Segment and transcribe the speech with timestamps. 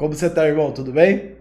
[0.00, 0.72] Como você tá, irmão?
[0.72, 1.32] Tudo bem?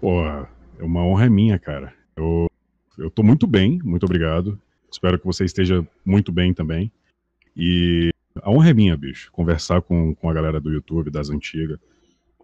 [0.00, 0.48] Pô, é
[0.80, 1.94] uma honra é minha, cara.
[2.16, 2.50] Eu,
[2.98, 4.60] eu tô muito bem, muito obrigado.
[4.90, 6.90] Espero que você esteja muito bem também.
[7.56, 8.10] E
[8.42, 11.78] a honra é minha, bicho, conversar com, com a galera do YouTube, das antigas.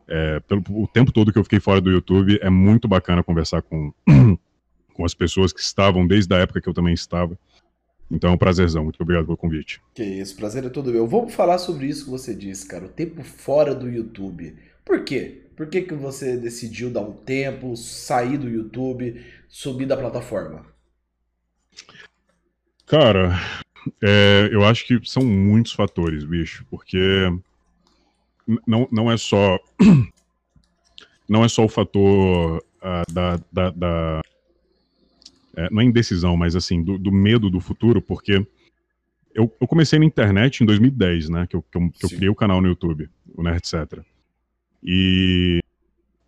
[0.07, 3.61] É, pelo o tempo todo que eu fiquei fora do YouTube, é muito bacana conversar
[3.63, 3.93] com,
[4.95, 7.37] com as pessoas que estavam desde a época que eu também estava.
[8.09, 8.85] Então é um prazerzão.
[8.85, 9.83] Muito obrigado pelo convite.
[9.97, 11.09] Que isso, prazer é todo meu.
[11.09, 12.85] Vamos falar sobre isso que você disse, cara.
[12.85, 14.55] O tempo fora do YouTube.
[14.89, 15.43] Por quê?
[15.55, 20.65] Por que, que você decidiu dar um tempo, sair do YouTube, subir da plataforma?
[22.87, 23.39] Cara,
[24.03, 26.99] é, eu acho que são muitos fatores, bicho, porque
[28.67, 29.61] não, não é só
[31.29, 34.23] não é só o fator uh, da, da, da
[35.55, 38.37] é, não é indecisão, mas assim, do, do, medo do futuro, porque
[39.35, 42.31] eu, eu, comecei na internet em 2010, né, que eu, que eu, que eu criei
[42.31, 44.03] o canal no YouTube, o Nerd Etc.
[44.83, 45.61] E...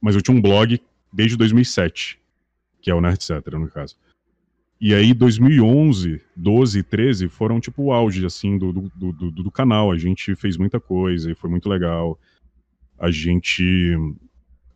[0.01, 0.81] Mas eu tinha um blog
[1.13, 2.19] desde 2007,
[2.81, 3.97] que é o Nerd Etc, no caso.
[4.81, 9.93] E aí, 2011, 12, 13 foram tipo o auge, assim, do, do, do, do, canal.
[9.93, 12.19] A gente fez muita coisa e foi muito legal.
[12.99, 13.95] A gente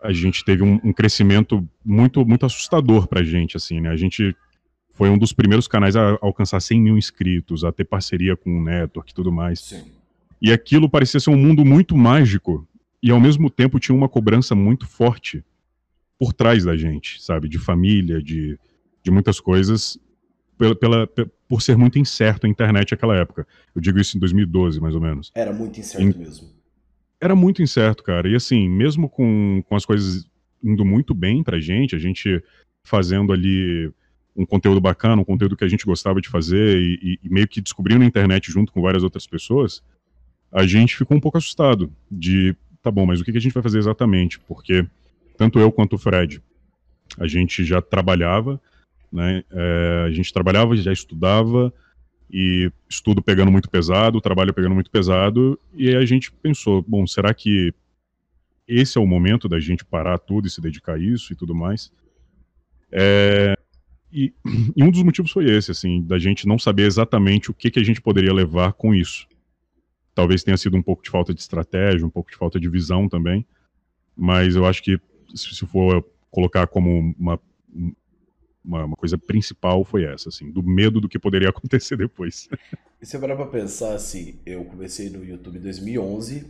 [0.03, 3.89] a gente teve um, um, crescimento muito muito assustador pra gente, assim, né?
[3.89, 4.37] A gente
[4.93, 8.63] foi um dos primeiros canais a alcançar 100 mil inscritos, a ter parceria com o
[8.63, 9.61] network e tudo mais.
[9.61, 9.91] Sim.
[10.41, 12.69] E aquilo parecia ser um mundo muito mágico
[13.05, 15.45] e ao mesmo tempo tinha uma cobrança muito forte
[16.19, 17.49] por trás da gente, sabe?
[17.49, 18.59] De família, de
[19.05, 19.99] de muitas coisas
[20.57, 21.07] pela, pela,
[21.47, 23.47] por ser muito incerto a internet naquela época.
[23.75, 25.31] Eu digo isso em 2012, mais ou menos.
[25.35, 26.49] Era muito incerto mesmo.
[27.21, 28.29] Era muito incerto, cara.
[28.29, 30.27] E assim, mesmo com, com as coisas
[30.63, 32.43] indo muito bem pra gente, a gente
[32.83, 33.93] fazendo ali
[34.35, 37.61] um conteúdo bacana, um conteúdo que a gente gostava de fazer e, e, meio que
[37.61, 39.83] descobrindo a internet junto com várias outras pessoas,
[40.51, 43.63] a gente ficou um pouco assustado de, tá bom, mas o que, a gente vai
[43.63, 44.39] fazer exatamente?
[44.41, 44.87] Porque
[45.39, 46.41] tanto eu quanto o Fred,
[47.19, 48.61] a gente já trabalhava,
[49.11, 49.43] né?
[49.51, 51.73] É, a gente trabalhava, já estudava,
[52.31, 57.07] e estudo pegando muito pesado, trabalho pegando muito pesado, e aí a gente pensou, bom,
[57.07, 57.73] será que
[58.69, 61.55] esse é o momento da gente parar tudo e se dedicar a isso e tudo
[61.55, 61.91] mais?
[62.93, 63.55] É,
[64.13, 64.31] e,
[64.77, 67.81] e, um dos motivos foi esse, assim, da gente não saber exatamente o que, que
[67.81, 69.27] a gente poderia levar com isso.
[70.15, 73.09] Talvez tenha sido um pouco de falta de estratégia, um pouco de falta de visão
[73.09, 73.45] também,
[74.17, 75.01] mas eu acho que
[75.35, 77.41] se for colocar como uma,
[78.65, 82.49] uma, uma, coisa principal foi essa, assim, do medo do que poderia acontecer depois.
[83.01, 86.47] E você parar pra pensar, assim, eu comecei no YouTube em 2011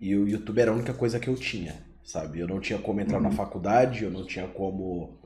[0.00, 2.40] e o YouTube era a única coisa que eu tinha, sabe?
[2.40, 3.24] Eu não tinha como entrar uhum.
[3.24, 5.16] na faculdade, eu não tinha como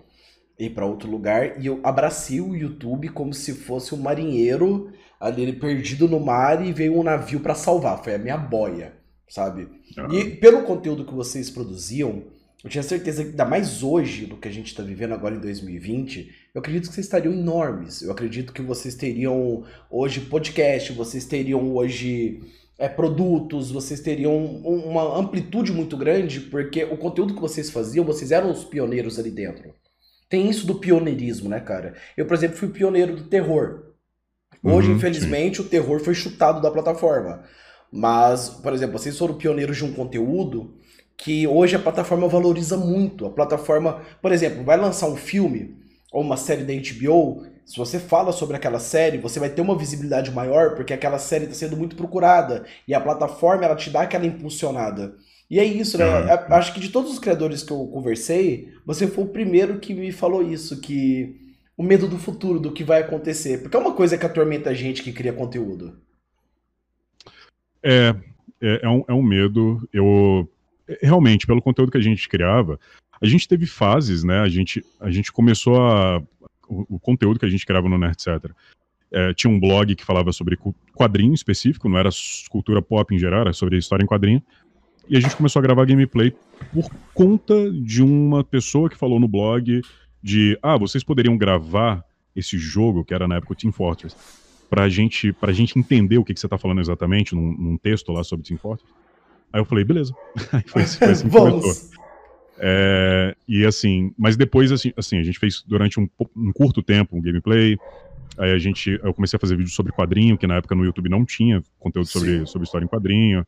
[0.67, 5.53] ir para outro lugar e eu abracei o YouTube como se fosse um marinheiro ali
[5.53, 8.93] perdido no mar e veio um navio para salvar, foi a minha boia,
[9.29, 9.69] sabe?
[9.97, 10.13] Uhum.
[10.13, 12.25] E pelo conteúdo que vocês produziam,
[12.65, 15.41] eu tinha certeza que, ainda mais hoje, do que a gente está vivendo agora em
[15.41, 18.03] 2020, eu acredito que vocês estariam enormes.
[18.03, 22.41] Eu acredito que vocês teriam hoje podcast, vocês teriam hoje
[22.79, 28.31] é, produtos, vocês teriam uma amplitude muito grande, porque o conteúdo que vocês faziam, vocês
[28.31, 29.75] eram os pioneiros ali dentro.
[30.33, 31.93] Tem isso do pioneirismo, né, cara?
[32.17, 33.93] Eu, por exemplo, fui pioneiro do terror.
[34.65, 35.63] Hoje, uhum, infelizmente, sim.
[35.63, 37.43] o terror foi chutado da plataforma.
[37.93, 40.79] Mas, por exemplo, vocês foram pioneiros de um conteúdo
[41.19, 43.27] que hoje a plataforma valoriza muito.
[43.27, 45.77] A plataforma, por exemplo, vai lançar um filme
[46.11, 49.77] ou uma série da HBO, se você fala sobre aquela série, você vai ter uma
[49.77, 54.01] visibilidade maior porque aquela série está sendo muito procurada e a plataforma ela te dá
[54.01, 55.15] aquela impulsionada.
[55.53, 56.05] E é isso, né?
[56.07, 59.93] Ah, Acho que de todos os criadores que eu conversei, você foi o primeiro que
[59.93, 61.39] me falou isso, que
[61.77, 63.61] o medo do futuro, do que vai acontecer.
[63.61, 66.01] Porque é uma coisa que atormenta a gente que cria conteúdo.
[67.83, 68.15] É,
[68.63, 69.87] é, é um, é um medo.
[69.93, 70.51] Eu
[71.03, 72.81] realmente, pelo conteúdo que a gente criava,
[73.21, 74.41] a gente teve fases, né?
[74.41, 76.23] A gente, a gente começou a.
[76.67, 78.51] O, o conteúdo que a gente criava no Nerd Etc.
[79.13, 80.59] É, tinha um blog que falava sobre
[80.95, 82.09] quadrinho específico, não era
[82.49, 84.43] cultura pop em geral, era sobre história em quadrinho.
[85.09, 86.33] E a gente começou a gravar gameplay
[86.73, 89.83] por conta de uma pessoa que falou no blog
[90.23, 92.05] de ah, vocês poderiam gravar
[92.35, 94.17] esse jogo, que era na época o Team Fortress,
[94.71, 98.13] pra gente, pra gente entender o que, que você tá falando exatamente num, num texto
[98.13, 98.91] lá sobre Team Fortress.
[99.53, 100.15] Aí eu falei, beleza.
[100.53, 102.03] Aí foi, foi assim que começou.
[102.59, 107.17] É, e assim, mas depois assim, assim a gente fez durante um, um, curto tempo
[107.17, 107.77] um gameplay.
[108.39, 111.09] Aí a gente, eu comecei a fazer vídeos sobre quadrinho, que na época no YouTube
[111.09, 113.45] não tinha conteúdo sobre, sobre história em quadrinho.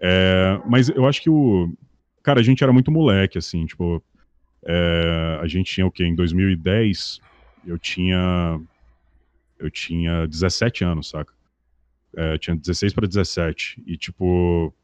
[0.00, 1.72] É, mas eu acho que o,
[2.22, 4.02] cara, a gente era muito moleque, assim, tipo,
[4.64, 6.04] é, a gente tinha o quê?
[6.04, 7.20] Em 2010,
[7.66, 8.60] eu tinha,
[9.58, 11.32] eu tinha 17 anos, saca?
[12.16, 14.74] É, tinha 16 para 17 e tipo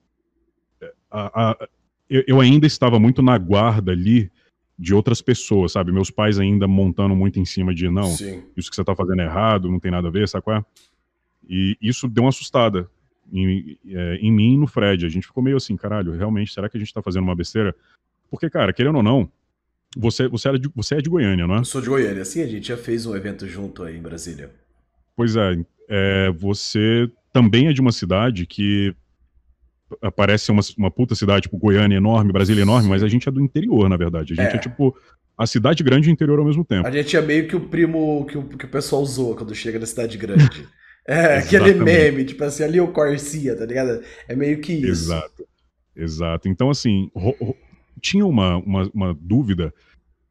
[1.11, 1.69] a, a,
[2.09, 4.31] eu, eu ainda estava muito na guarda ali
[4.79, 5.91] de outras pessoas, sabe?
[5.91, 8.45] Meus pais ainda montando muito em cima de, não, Sim.
[8.57, 10.65] isso que você tá fazendo é errado, não tem nada a ver, sabe qual é?
[11.49, 12.89] E isso deu uma assustada
[13.33, 15.05] em, é, em mim e no Fred.
[15.05, 17.75] A gente ficou meio assim, caralho, realmente, será que a gente tá fazendo uma besteira?
[18.31, 19.31] Porque, cara, querendo ou não,
[19.97, 21.59] você, você, era de, você é de Goiânia, não é?
[21.61, 24.51] Eu sou de Goiânia, sim, a gente já fez um evento junto aí em Brasília.
[25.15, 25.59] Pois é,
[25.89, 28.95] é você também é de uma cidade que
[30.15, 33.41] parece uma, uma puta cidade, tipo Goiânia enorme, Brasília enorme, mas a gente é do
[33.41, 34.33] interior, na verdade.
[34.33, 34.97] A gente é, é tipo
[35.39, 36.87] a cidade grande e o interior ao mesmo tempo.
[36.87, 39.79] A gente é meio que o primo que o, que o pessoal zoa quando chega
[39.79, 40.67] na cidade grande.
[41.07, 44.03] É, aquele meme, tipo assim, ali o Corsia, tá ligado?
[44.27, 45.13] É meio que isso.
[45.13, 45.47] Exato.
[45.95, 46.49] Exato.
[46.49, 47.11] Então, assim,
[48.01, 49.73] tinha uma, uma, uma, dúvida,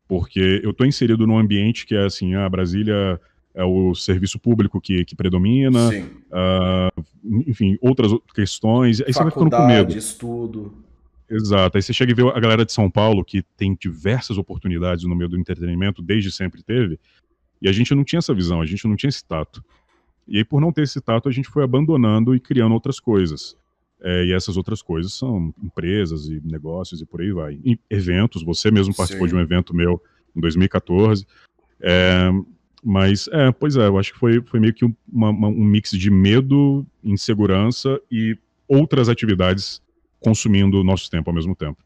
[0.08, 3.20] porque eu tô inserido num ambiente que é assim, a ah, Brasília
[3.54, 7.04] é o serviço público que, que predomina, uh,
[7.48, 9.98] enfim, outras questões, aí Faculdade, você vai ficando com medo.
[9.98, 10.74] estudo.
[11.28, 15.06] Exato, aí você chega e vê a galera de São Paulo, que tem diversas oportunidades
[15.06, 17.00] no meio do entretenimento, desde sempre teve,
[17.62, 19.64] e a gente não tinha essa visão, a gente não tinha esse tato.
[20.28, 23.56] E aí, por não ter esse tato, a gente foi abandonando e criando outras coisas.
[24.02, 27.60] É, e essas outras coisas são empresas e negócios e por aí vai.
[27.64, 29.34] E eventos, você mesmo participou Sim.
[29.34, 30.02] de um evento meu
[30.36, 31.26] em 2014.
[31.80, 32.30] É,
[32.84, 35.92] mas, é, pois é, eu acho que foi, foi meio que uma, uma, um mix
[35.92, 39.82] de medo, insegurança e outras atividades
[40.20, 41.85] consumindo o nosso tempo ao mesmo tempo.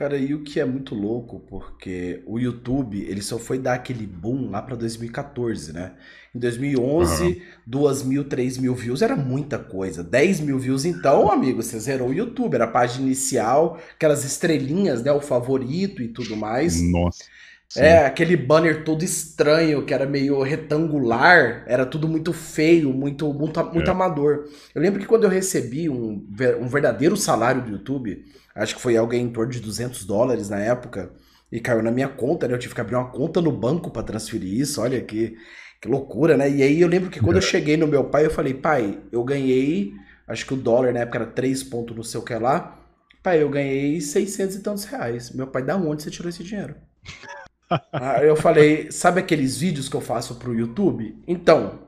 [0.00, 4.06] Cara, e o que é muito louco, porque o YouTube, ele só foi dar aquele
[4.06, 5.92] boom lá para 2014, né?
[6.34, 7.36] Em 2011, uhum.
[7.66, 10.02] 2 mil, 3 mil views era muita coisa.
[10.02, 12.54] 10 mil views, então, amigo, você zerou o YouTube.
[12.54, 15.12] Era a página inicial, aquelas estrelinhas, né?
[15.12, 16.80] O favorito e tudo mais.
[16.80, 17.24] Nossa.
[17.68, 17.80] Sim.
[17.82, 23.62] É, aquele banner todo estranho, que era meio retangular, era tudo muito feio, muito, muito,
[23.66, 23.90] muito é.
[23.92, 24.48] amador.
[24.74, 26.26] Eu lembro que quando eu recebi um,
[26.58, 28.24] um verdadeiro salário do YouTube,
[28.60, 31.10] acho que foi alguém em torno de 200 dólares na época,
[31.50, 32.54] e caiu na minha conta, né?
[32.54, 35.36] Eu tive que abrir uma conta no banco para transferir isso, olha que,
[35.80, 36.48] que loucura, né?
[36.48, 37.38] E aí eu lembro que quando é.
[37.38, 39.92] eu cheguei no meu pai, eu falei, pai, eu ganhei,
[40.28, 42.78] acho que o dólar na época era 3 pontos não sei o que lá,
[43.22, 45.30] pai, eu ganhei 600 e tantos reais.
[45.32, 46.76] Meu pai, da onde você tirou esse dinheiro?
[47.92, 51.16] Aí eu falei, sabe aqueles vídeos que eu faço pro YouTube?
[51.26, 51.80] Então,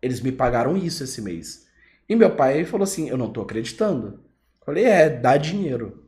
[0.00, 1.66] eles me pagaram isso esse mês.
[2.08, 4.20] E meu pai falou assim, eu não tô acreditando.
[4.64, 6.05] Falei, é, dá dinheiro.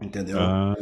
[0.00, 0.38] Entendeu?
[0.38, 0.74] Ah,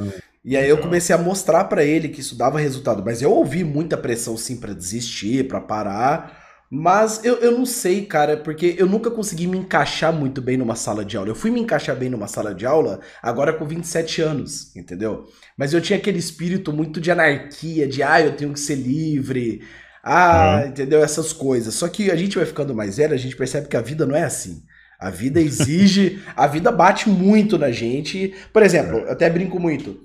[0.45, 3.03] e aí eu comecei a mostrar para ele que isso dava resultado.
[3.05, 6.45] Mas eu ouvi muita pressão sim para desistir, para parar.
[6.71, 10.75] Mas eu, eu não sei, cara, porque eu nunca consegui me encaixar muito bem numa
[10.75, 11.31] sala de aula.
[11.31, 15.25] Eu fui me encaixar bem numa sala de aula agora com 27 anos, entendeu?
[15.57, 19.63] Mas eu tinha aquele espírito muito de anarquia, de ah, eu tenho que ser livre,
[20.03, 20.69] ah, uhum.
[20.69, 21.03] entendeu?
[21.03, 21.75] Essas coisas.
[21.75, 24.17] Só que a gente vai ficando mais velho, a gente percebe que a vida não
[24.17, 24.63] é assim.
[24.99, 28.35] A vida exige, a vida bate muito na gente.
[28.53, 29.03] Por exemplo, é.
[29.03, 30.01] eu até brinco muito.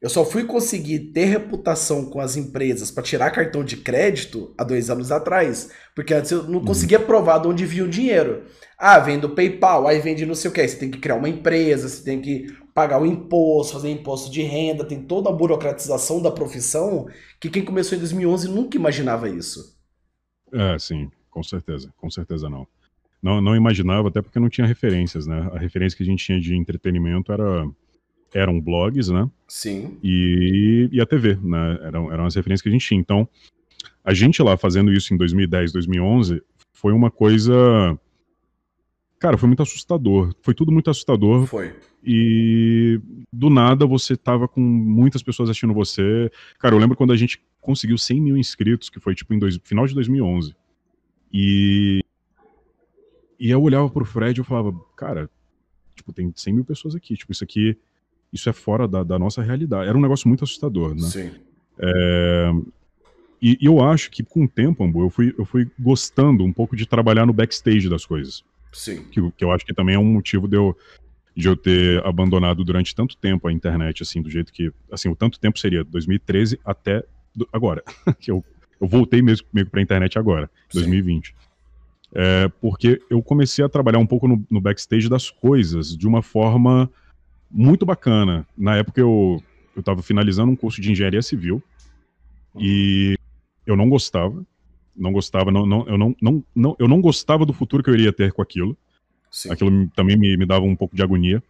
[0.00, 4.64] Eu só fui conseguir ter reputação com as empresas para tirar cartão de crédito há
[4.64, 5.70] dois anos atrás.
[5.94, 6.64] Porque antes eu não uhum.
[6.64, 8.42] conseguia provar de onde vinha o dinheiro.
[8.76, 10.66] Ah, vem do PayPal, aí vende não sei o que.
[10.66, 14.42] Você tem que criar uma empresa, você tem que pagar o imposto, fazer imposto de
[14.42, 17.06] renda, tem toda a burocratização da profissão
[17.40, 19.78] que quem começou em 2011 nunca imaginava isso.
[20.52, 22.66] É, sim, com certeza, com certeza não.
[23.22, 25.48] Não, não imaginava, até porque não tinha referências, né?
[25.52, 27.66] A referência que a gente tinha de entretenimento era
[28.34, 29.28] eram blogs, né?
[29.46, 29.98] Sim.
[30.02, 31.78] E, e a TV, né?
[31.82, 33.00] Eram, eram as referências que a gente tinha.
[33.00, 33.28] Então,
[34.04, 37.98] a gente lá fazendo isso em 2010, 2011, foi uma coisa.
[39.18, 40.34] Cara, foi muito assustador.
[40.42, 41.46] Foi tudo muito assustador.
[41.46, 41.72] Foi.
[42.04, 43.00] E
[43.32, 46.30] do nada você tava com muitas pessoas assistindo você.
[46.58, 49.58] Cara, eu lembro quando a gente conseguiu 100 mil inscritos, que foi tipo em dois,
[49.62, 50.56] final de 2011.
[51.32, 52.00] E.
[53.42, 55.28] E eu olhava pro Fred e eu falava, cara,
[55.96, 57.16] tipo, tem 100 mil pessoas aqui.
[57.16, 57.76] Tipo, isso aqui
[58.32, 59.88] isso é fora da, da nossa realidade.
[59.88, 61.02] Era um negócio muito assustador, né?
[61.02, 61.32] Sim.
[61.76, 62.52] É,
[63.42, 66.52] e, e, eu acho que com o tempo, Ambu, eu fui, eu fui gostando um
[66.52, 68.44] pouco de trabalhar no backstage das coisas.
[68.72, 69.02] Sim.
[69.10, 70.78] Que, que eu acho que também é um motivo de eu,
[71.36, 74.72] de eu ter abandonado durante tanto tempo a internet, assim, do jeito que.
[74.88, 77.82] Assim, o tanto tempo seria 2013 até do, agora.
[78.20, 78.44] que eu,
[78.80, 80.78] eu voltei mesmo comigo pra internet agora, Sim.
[80.78, 81.34] 2020.
[82.14, 86.22] É, porque eu comecei a trabalhar um pouco no, no backstage das coisas de uma
[86.22, 86.90] forma
[87.50, 88.46] muito bacana.
[88.56, 89.42] Na época eu
[89.74, 91.62] eu estava finalizando um curso de engenharia civil
[92.58, 93.16] e
[93.66, 94.44] eu não gostava,
[94.94, 97.94] não gostava, não, não, eu não, não, não, eu não gostava do futuro que eu
[97.94, 98.76] iria ter com aquilo.
[99.30, 99.50] Sim.
[99.50, 101.42] Aquilo também me, me dava um pouco de agonia.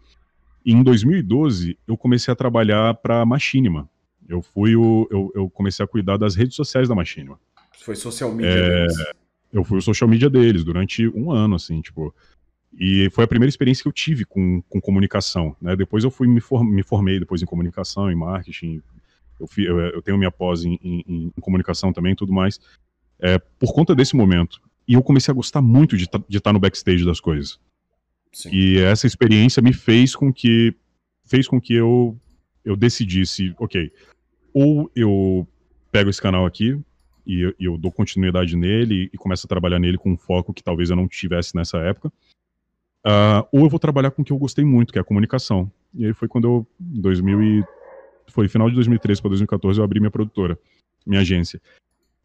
[0.64, 3.88] E em 2012 eu comecei a trabalhar para a Machinima.
[4.28, 7.40] Eu fui o, eu, eu, comecei a cuidar das redes sociais da Machinima.
[7.80, 8.86] Foi social media é.
[9.52, 12.14] Eu fui o social media deles durante um ano, assim, tipo.
[12.78, 15.54] E foi a primeira experiência que eu tive com, com comunicação.
[15.60, 15.76] Né?
[15.76, 18.80] Depois eu fui me, for, me formei depois em comunicação, em marketing.
[19.38, 21.04] Eu, fui, eu, eu tenho minha pós em, em,
[21.36, 22.58] em, comunicação também, tudo mais.
[23.20, 24.58] É, por conta desse momento.
[24.88, 27.60] E eu comecei a gostar muito de estar tá no backstage das coisas.
[28.32, 28.50] Sim.
[28.50, 30.74] E essa experiência me fez com que
[31.24, 32.16] fez com que eu
[32.64, 33.92] eu decidisse, ok,
[34.54, 35.46] ou eu
[35.90, 36.80] pego esse canal aqui
[37.26, 40.62] e eu, eu dou continuidade nele e começo a trabalhar nele com um foco que
[40.62, 42.08] talvez eu não tivesse nessa época,
[43.06, 45.70] uh, ou eu vou trabalhar com o que eu gostei muito, que é a comunicação.
[45.94, 47.64] E aí foi quando eu, em 2000 e,
[48.28, 50.58] foi final de 2013 para 2014, eu abri minha produtora,
[51.06, 51.60] minha agência.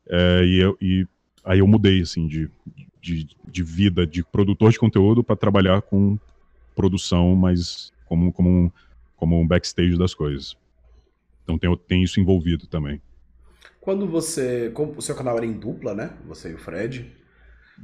[0.08, 1.06] É, e, eu, e
[1.44, 2.50] aí eu mudei, assim, de,
[3.02, 6.18] de, de vida de produtor de conteúdo para trabalhar com
[6.76, 8.72] produção, mas como, como, um,
[9.16, 10.56] como um backstage das coisas.
[11.44, 13.02] Então tem, tem isso envolvido também.
[13.88, 14.70] Quando você.
[14.76, 16.10] o seu canal era em dupla, né?
[16.26, 17.10] Você e o Fred.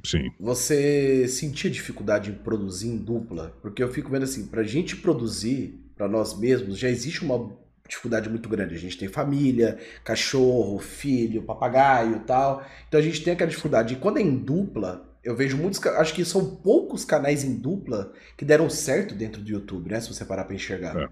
[0.04, 0.34] Sim.
[0.38, 3.58] Você sentia dificuldade em produzir em dupla?
[3.62, 7.58] Porque eu fico vendo assim, pra gente produzir para nós mesmos, já existe uma
[7.88, 8.76] dificuldade muito grande.
[8.76, 12.66] A gente tem família, cachorro, filho, papagaio tal.
[12.86, 13.94] Então a gente tem aquela dificuldade.
[13.94, 15.82] E quando é em dupla, eu vejo muitos.
[15.86, 20.02] Acho que são poucos canais em dupla que deram certo dentro do YouTube, né?
[20.02, 20.98] Se você parar pra enxergar.
[20.98, 21.08] É.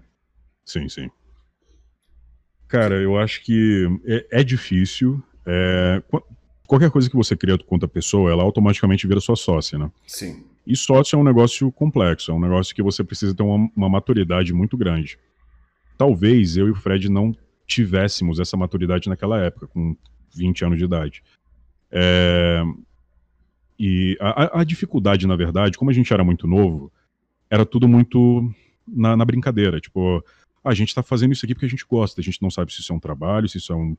[0.66, 1.10] Sim, sim.
[2.72, 5.22] Cara, eu acho que é, é difícil.
[5.44, 6.02] É,
[6.66, 9.92] qualquer coisa que você cria contra a pessoa, ela automaticamente vira sua sócia, né?
[10.06, 10.42] Sim.
[10.66, 13.90] E sócio é um negócio complexo, é um negócio que você precisa ter uma, uma
[13.90, 15.18] maturidade muito grande.
[15.98, 17.36] Talvez eu e o Fred não
[17.66, 19.94] tivéssemos essa maturidade naquela época, com
[20.34, 21.22] 20 anos de idade.
[21.90, 22.62] É...
[23.78, 26.90] E a, a, dificuldade, na verdade, como a gente era muito novo,
[27.50, 28.50] era tudo muito
[28.88, 29.78] na, na brincadeira.
[29.78, 30.24] Tipo,
[30.64, 32.80] a gente está fazendo isso aqui porque a gente gosta, a gente não sabe se
[32.80, 33.96] isso é um trabalho, se isso é um.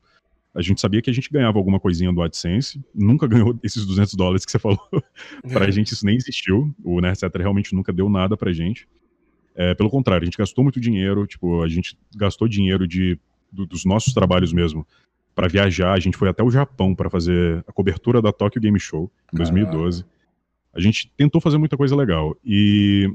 [0.56, 4.14] A gente sabia que a gente ganhava alguma coisinha do AdSense, nunca ganhou esses 200
[4.14, 4.80] dólares que você falou.
[5.52, 6.74] pra gente isso nem existiu.
[6.84, 8.88] O Nerdsetter realmente nunca deu nada pra gente.
[9.56, 13.20] É, pelo contrário, a gente gastou muito dinheiro, tipo, a gente gastou dinheiro de,
[13.52, 14.86] do, dos nossos trabalhos mesmo
[15.36, 15.94] para viajar.
[15.94, 19.38] A gente foi até o Japão para fazer a cobertura da Tokyo Game Show em
[19.38, 20.06] 2012.
[20.74, 22.36] A gente tentou fazer muita coisa legal.
[22.44, 23.12] E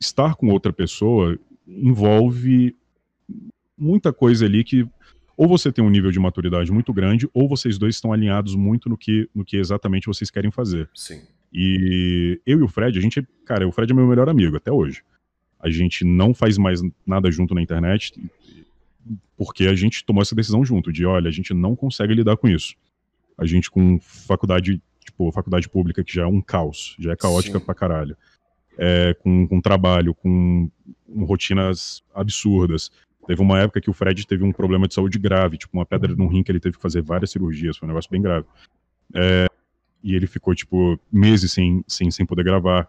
[0.00, 2.76] estar com outra pessoa envolve
[3.78, 4.88] muita coisa ali que
[5.38, 8.88] ou você tem um nível de maturidade muito grande, ou vocês dois estão alinhados muito
[8.88, 10.90] no que, no que exatamente vocês querem fazer.
[10.92, 11.22] Sim.
[11.52, 14.72] E eu e o Fred, a gente, cara, o Fred é meu melhor amigo até
[14.72, 15.02] hoje.
[15.60, 18.12] A gente não faz mais nada junto na internet,
[19.36, 22.48] porque a gente tomou essa decisão junto, de olha, a gente não consegue lidar com
[22.48, 22.74] isso.
[23.38, 27.60] A gente com faculdade, tipo, faculdade pública que já é um caos, já é caótica
[27.60, 27.64] Sim.
[27.64, 28.16] pra caralho.
[28.76, 30.68] É, com, com trabalho, com,
[31.06, 32.90] com rotinas absurdas.
[33.28, 36.14] Teve uma época que o Fred teve um problema de saúde grave, tipo uma pedra
[36.16, 38.46] no rim que ele teve que fazer várias cirurgias, foi um negócio bem grave.
[39.14, 39.44] É,
[40.02, 42.88] e ele ficou, tipo, meses sem, sem, sem poder gravar.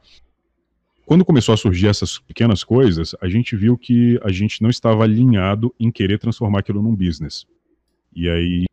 [1.05, 5.03] Quando começou a surgir essas pequenas coisas, a gente viu que a gente não estava
[5.03, 7.45] alinhado em querer transformar aquilo num business.
[8.15, 8.63] E aí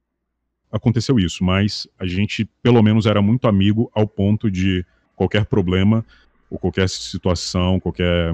[0.70, 6.06] aconteceu isso, mas a gente pelo menos era muito amigo ao ponto de qualquer problema
[6.49, 8.32] ou qualquer situação, qualquer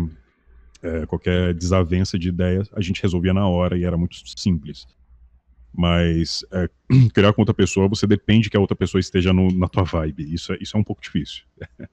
[0.82, 4.86] é, qualquer desavença de ideias, a gente resolvia na hora e era muito simples.
[5.72, 6.68] Mas é,
[7.14, 10.32] criar com outra pessoa, você depende que a outra pessoa esteja no, na tua vibe.
[10.32, 11.44] Isso é, isso é um pouco difícil.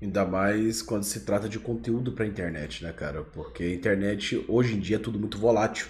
[0.00, 3.22] Ainda mais quando se trata de conteúdo para internet, né, cara?
[3.22, 5.86] Porque a internet hoje em dia é tudo muito volátil.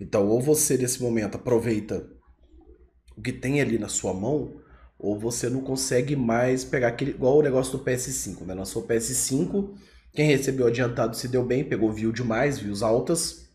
[0.00, 2.08] Então, ou você nesse momento aproveita
[3.16, 4.60] o que tem ali na sua mão,
[4.98, 7.10] ou você não consegue mais pegar aquele.
[7.10, 8.54] igual o negócio do PS5, né?
[8.54, 9.74] Lançou o PS5,
[10.12, 13.48] quem recebeu adiantado se deu bem, pegou view demais, views altas.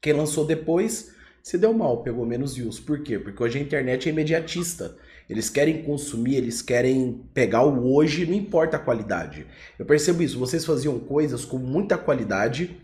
[0.00, 2.80] Quem lançou depois se deu mal, pegou menos views.
[2.80, 3.18] Por quê?
[3.18, 4.96] Porque hoje a internet é imediatista.
[5.28, 9.46] Eles querem consumir, eles querem pegar o hoje, não importa a qualidade.
[9.78, 12.80] Eu percebo isso, vocês faziam coisas com muita qualidade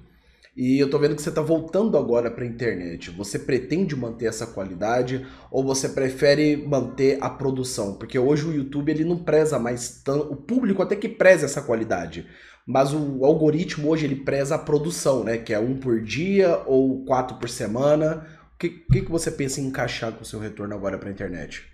[0.57, 3.11] e eu tô vendo que você tá voltando agora para a internet.
[3.12, 7.95] Você pretende manter essa qualidade ou você prefere manter a produção?
[7.95, 11.62] Porque hoje o YouTube ele não preza mais tanto, o público até que preza essa
[11.62, 12.26] qualidade
[12.71, 15.37] mas o algoritmo hoje ele preza a produção, né?
[15.37, 18.25] Que é um por dia ou quatro por semana.
[18.55, 21.12] O que, que, que você pensa em encaixar com o seu retorno agora para a
[21.12, 21.65] internet?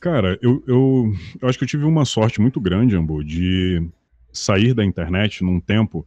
[0.00, 3.88] Cara, eu, eu, eu acho que eu tive uma sorte muito grande, Ambo, de
[4.32, 6.04] sair da internet num tempo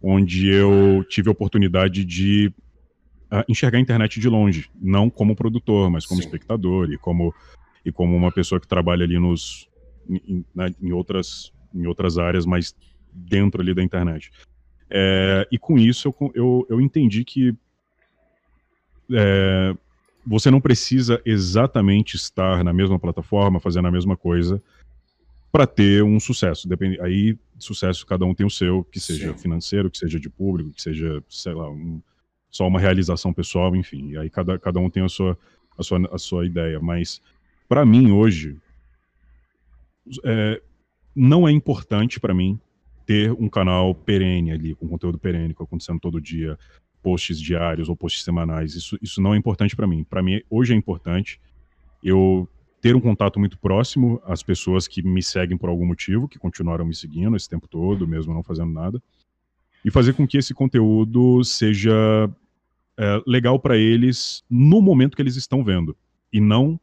[0.00, 2.52] onde eu tive a oportunidade de
[3.32, 6.28] uh, enxergar a internet de longe, não como produtor, mas como Sim.
[6.28, 7.34] espectador e como,
[7.84, 9.68] e como uma pessoa que trabalha ali nos,
[10.08, 12.74] em, na, em outras em outras áreas, mas
[13.12, 14.30] dentro ali da internet.
[14.88, 17.54] É, e com isso eu, eu, eu entendi que
[19.12, 19.74] é,
[20.26, 24.62] você não precisa exatamente estar na mesma plataforma, fazendo a mesma coisa,
[25.50, 26.68] para ter um sucesso.
[26.68, 29.38] Depende, aí, sucesso, cada um tem o seu, que seja Sim.
[29.38, 32.00] financeiro, que seja de público, que seja, sei lá, um,
[32.50, 34.10] só uma realização pessoal, enfim.
[34.10, 35.38] E aí cada, cada um tem a sua,
[35.76, 36.78] a sua, a sua ideia.
[36.80, 37.20] Mas,
[37.68, 38.56] para mim, hoje,
[40.24, 40.62] é,
[41.14, 42.58] não é importante para mim
[43.06, 46.58] ter um canal perene ali, com conteúdo perene, acontecendo todo dia,
[47.02, 48.74] posts diários ou posts semanais.
[48.74, 50.04] Isso, isso não é importante para mim.
[50.04, 51.40] Para mim, hoje é importante
[52.02, 52.48] eu
[52.80, 56.84] ter um contato muito próximo às pessoas que me seguem por algum motivo, que continuaram
[56.84, 59.02] me seguindo esse tempo todo, mesmo não fazendo nada,
[59.84, 61.92] e fazer com que esse conteúdo seja
[62.96, 65.96] é, legal para eles no momento que eles estão vendo,
[66.32, 66.80] e não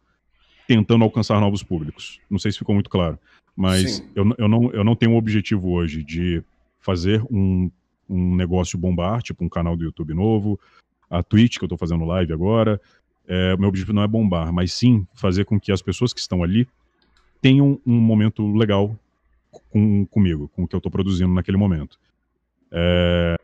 [0.68, 2.20] tentando alcançar novos públicos.
[2.30, 3.18] Não sei se ficou muito claro,
[3.58, 6.44] mas eu, eu, não, eu não tenho um objetivo hoje de
[6.80, 7.72] fazer um,
[8.08, 10.60] um negócio bombar, tipo um canal do YouTube novo,
[11.10, 12.80] a Twitch, que eu estou fazendo live agora,
[13.28, 16.44] é, meu objetivo não é bombar, mas sim fazer com que as pessoas que estão
[16.44, 16.68] ali
[17.42, 18.96] tenham um momento legal
[19.72, 21.98] com, comigo, com o que eu estou produzindo naquele momento.
[22.72, 23.36] É...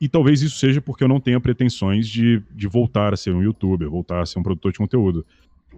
[0.00, 3.42] E talvez isso seja porque eu não tenha pretensões de, de voltar a ser um
[3.42, 5.26] youtuber, voltar a ser um produtor de conteúdo.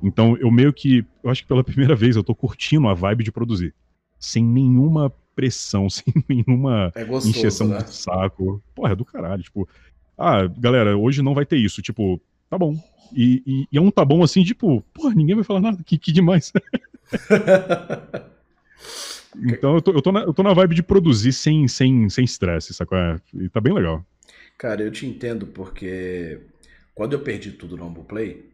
[0.02, 3.24] Então eu meio que, eu acho que pela primeira vez eu estou curtindo a vibe
[3.24, 3.74] de produzir,
[4.18, 7.78] sem nenhuma pressão, sem nenhuma é gostoso, encheção né?
[7.78, 8.62] de saco.
[8.74, 9.68] Porra, é do caralho, tipo,
[10.16, 12.76] ah, galera, hoje não vai ter isso, tipo, tá bom.
[13.12, 15.98] E, e, e, é um tá bom assim, tipo, pô, ninguém vai falar nada, que,
[15.98, 16.52] que demais.
[19.36, 22.24] então eu tô, eu, tô na, eu tô na vibe de produzir sem sem sem
[22.24, 22.96] estresse, sacou?
[22.96, 24.04] É, e tá bem legal.
[24.56, 26.40] Cara, eu te entendo porque
[26.94, 28.53] quando eu perdi tudo no Play,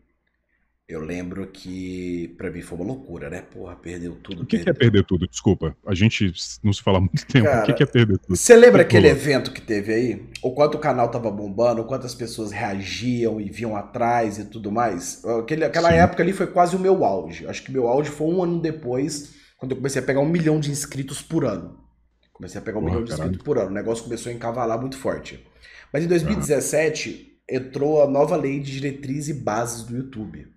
[0.91, 3.43] eu lembro que pra mim foi uma loucura, né?
[3.43, 4.43] Porra, perdeu tudo.
[4.43, 4.65] O que, perdeu...
[4.65, 5.29] que é perder tudo?
[5.29, 6.33] Desculpa, a gente
[6.65, 7.47] não se fala há muito tempo.
[7.47, 8.37] Cara, o que, que é perder tudo?
[8.37, 10.29] Você lembra aquele evento que teve aí?
[10.43, 14.45] O quanto o canal tava bombando, o quanto as pessoas reagiam e viam atrás e
[14.47, 15.25] tudo mais?
[15.25, 15.99] Aquele, aquela Sim.
[15.99, 17.47] época ali foi quase o meu auge.
[17.47, 20.59] Acho que meu auge foi um ano depois, quando eu comecei a pegar um milhão
[20.59, 21.79] de inscritos por ano.
[22.33, 23.71] Comecei a pegar um Porra, milhão de inscritos por ano.
[23.71, 25.47] O negócio começou a encavalar muito forte.
[25.93, 27.55] Mas em 2017 ah.
[27.55, 30.49] entrou a nova lei de diretriz e bases do YouTube.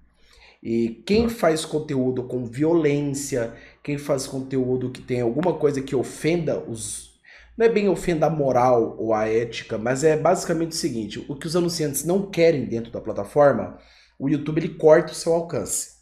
[0.66, 6.58] E quem faz conteúdo com violência, quem faz conteúdo que tem alguma coisa que ofenda
[6.58, 7.20] os.
[7.58, 11.36] Não é bem ofenda a moral ou a ética, mas é basicamente o seguinte: o
[11.36, 13.78] que os anunciantes não querem dentro da plataforma,
[14.18, 15.98] o YouTube ele corta o seu alcance.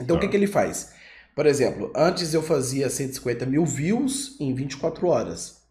[0.00, 0.92] Então o que, que ele faz?
[1.32, 5.62] Por exemplo, antes eu fazia 150 mil views em 24 horas.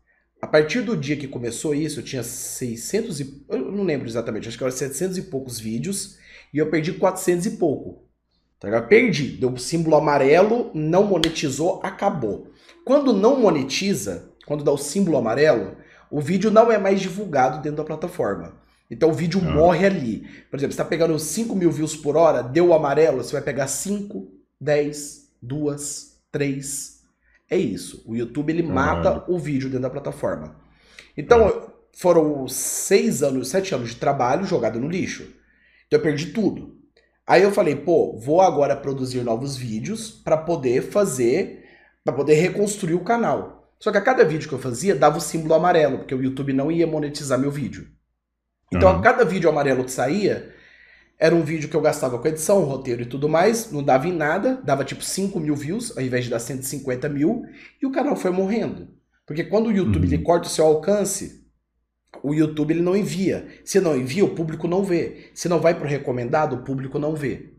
[0.42, 3.46] A partir do dia que começou isso, eu tinha 600 e.
[3.50, 6.18] Eu não lembro exatamente, acho que era 700 e poucos vídeos
[6.54, 8.05] e eu perdi 400 e pouco.
[8.60, 12.52] Tá Perdi, deu símbolo amarelo, não monetizou, acabou.
[12.84, 15.76] Quando não monetiza, quando dá o símbolo amarelo,
[16.10, 18.54] o vídeo não é mais divulgado dentro da plataforma.
[18.90, 19.52] Então o vídeo ah.
[19.52, 20.20] morre ali.
[20.50, 23.42] Por exemplo, você está pegando 5 mil views por hora, deu o amarelo, você vai
[23.42, 27.02] pegar 5, 10, 2, 3.
[27.50, 28.04] É isso.
[28.08, 30.56] O YouTube ele mata o vídeo dentro da plataforma.
[31.18, 31.68] Então ah.
[31.94, 35.24] foram 6 anos, 7 anos de trabalho jogado no lixo.
[35.88, 36.75] Então eu perdi tudo.
[37.28, 41.66] Aí eu falei, pô, vou agora produzir novos vídeos para poder fazer,
[42.04, 43.74] para poder reconstruir o canal.
[43.80, 46.54] Só que a cada vídeo que eu fazia dava o símbolo amarelo, porque o YouTube
[46.54, 47.88] não ia monetizar meu vídeo.
[48.72, 49.00] Então uhum.
[49.00, 50.54] a cada vídeo amarelo que saía,
[51.18, 54.14] era um vídeo que eu gastava com edição, roteiro e tudo mais, não dava em
[54.14, 57.44] nada, dava tipo 5 mil views, ao invés de dar 150 mil,
[57.82, 58.90] e o canal foi morrendo.
[59.26, 60.14] Porque quando o YouTube uhum.
[60.14, 61.45] ele corta o seu alcance,
[62.24, 63.48] o YouTube ele não envia.
[63.64, 65.30] Se não envia, o público não vê.
[65.34, 67.54] Se não vai para o recomendado, o público não vê.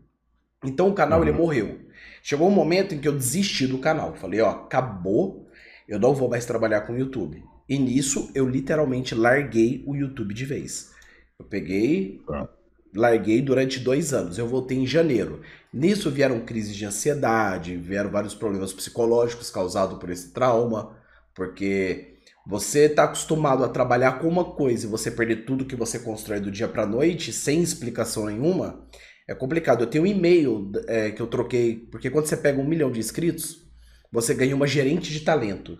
[0.63, 1.27] Então o canal uhum.
[1.27, 1.79] ele morreu.
[2.23, 4.15] Chegou um momento em que eu desisti do canal.
[4.15, 5.47] Falei, ó, acabou.
[5.87, 7.43] Eu não vou mais trabalhar com o YouTube.
[7.69, 10.91] E nisso eu literalmente larguei o YouTube de vez.
[11.39, 12.47] Eu peguei, uhum.
[12.95, 14.37] larguei durante dois anos.
[14.37, 15.41] Eu voltei em janeiro.
[15.71, 20.97] Nisso vieram crises de ansiedade, vieram vários problemas psicológicos causados por esse trauma,
[21.35, 22.16] porque
[22.47, 26.39] você está acostumado a trabalhar com uma coisa e você perder tudo que você constrói
[26.39, 28.87] do dia para noite sem explicação nenhuma,
[29.27, 29.81] é complicado.
[29.83, 33.01] Eu tenho um e-mail é, que eu troquei, porque quando você pega um milhão de
[33.01, 33.67] inscritos,
[34.09, 35.77] você ganha uma gerente de talento.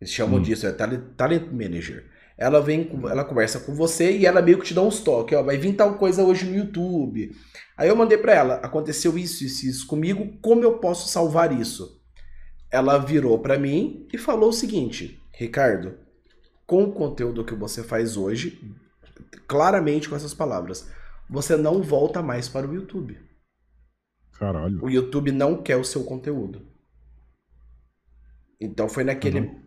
[0.00, 0.42] Eles chamam hum.
[0.42, 2.08] disso, é talent, talent manager.
[2.38, 5.42] Ela vem, ela conversa com você e ela meio que te dá uns toques, ó,
[5.42, 7.32] vai vir tal coisa hoje no YouTube.
[7.76, 12.00] Aí eu mandei para ela, aconteceu isso, isso, isso comigo, como eu posso salvar isso?
[12.70, 15.94] Ela virou para mim e falou o seguinte: Ricardo,
[16.66, 18.60] com o conteúdo que você faz hoje,
[19.48, 20.86] claramente com essas palavras,
[21.30, 23.18] você não volta mais para o YouTube.
[24.38, 24.84] Caralho.
[24.84, 26.60] O YouTube não quer o seu conteúdo.
[28.60, 29.62] Então foi naquele, uhum.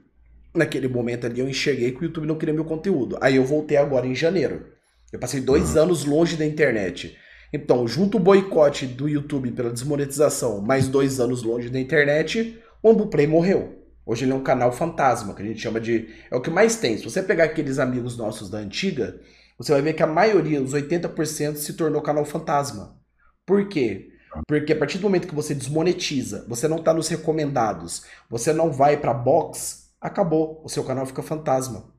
[0.54, 3.18] naquele momento ali eu enxerguei que o YouTube não queria meu conteúdo.
[3.20, 4.68] Aí eu voltei agora em janeiro.
[5.12, 5.82] Eu passei dois uhum.
[5.82, 7.18] anos longe da internet.
[7.52, 12.92] Então, junto o boicote do YouTube pela desmonetização, mais dois anos longe da internet, O
[12.92, 13.83] Ambuplay morreu.
[14.06, 16.10] Hoje ele é um canal fantasma, que a gente chama de.
[16.30, 16.98] É o que mais tem.
[16.98, 19.20] Se você pegar aqueles amigos nossos da antiga,
[19.58, 22.98] você vai ver que a maioria, os 80%, se tornou canal fantasma.
[23.46, 24.10] Por quê?
[24.48, 28.72] Porque a partir do momento que você desmonetiza, você não está nos recomendados, você não
[28.72, 30.62] vai para box, acabou.
[30.64, 31.94] O seu canal fica fantasma.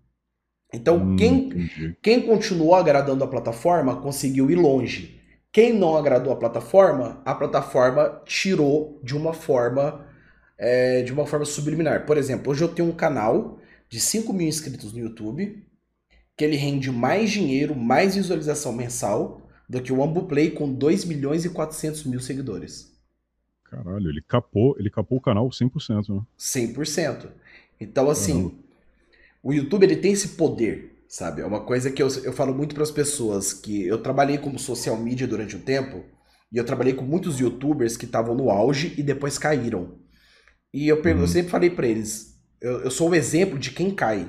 [0.73, 1.71] Então, hum, quem,
[2.03, 5.21] quem continuou agradando a plataforma conseguiu ir longe.
[5.53, 10.05] Quem não agradou a plataforma, a plataforma tirou de uma forma
[10.59, 12.07] é, de uma forma subliminar.
[12.07, 15.65] Por exemplo, hoje eu tenho um canal de 5 mil inscritos no YouTube,
[16.37, 21.45] que ele rende mais dinheiro, mais visualização mensal do que o Ambuplay com 2 milhões
[21.45, 22.93] e 400 mil seguidores.
[23.65, 26.23] Caralho, ele capou, ele capou o canal 100%, né?
[26.39, 27.29] 100%.
[27.81, 28.59] Então, assim, uhum.
[29.43, 31.43] o YouTube ele tem esse poder, sabe?
[31.43, 34.59] É uma coisa que eu, eu falo muito para as pessoas, que eu trabalhei como
[34.59, 36.05] social media durante um tempo,
[36.53, 40.04] e eu trabalhei com muitos youtubers que estavam no auge e depois caíram.
[40.75, 41.21] E eu, uhum.
[41.21, 44.29] eu sempre falei para eles, eu, eu, sou o exemplo de quem cai.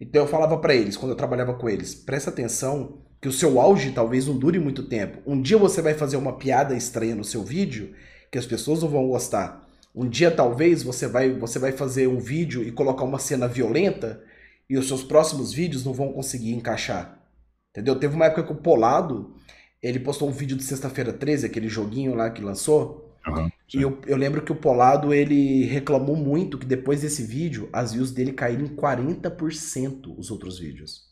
[0.00, 3.60] Então eu falava para eles, quando eu trabalhava com eles, presta atenção que o seu
[3.60, 5.18] auge talvez não dure muito tempo.
[5.26, 7.94] Um dia você vai fazer uma piada estranha no seu vídeo
[8.30, 9.68] que as pessoas não vão gostar.
[9.94, 14.24] Um dia talvez você vai, você vai fazer um vídeo e colocar uma cena violenta
[14.70, 17.22] e os seus próximos vídeos não vão conseguir encaixar.
[17.70, 17.96] Entendeu?
[17.96, 19.34] Teve uma época que o Polado,
[19.82, 24.00] ele postou um vídeo de sexta-feira 13, aquele joguinho lá que lançou, Uhum, e eu,
[24.06, 28.32] eu, lembro que o Polado ele reclamou muito que depois desse vídeo as views dele
[28.32, 31.08] caíram em 40% os outros vídeos.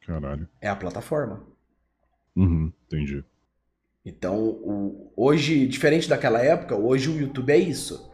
[0.00, 0.48] Caralho.
[0.60, 1.46] É a plataforma.
[2.34, 3.22] Uhum, entendi.
[4.04, 8.10] Então, o, hoje, diferente daquela época, hoje o YouTube é isso.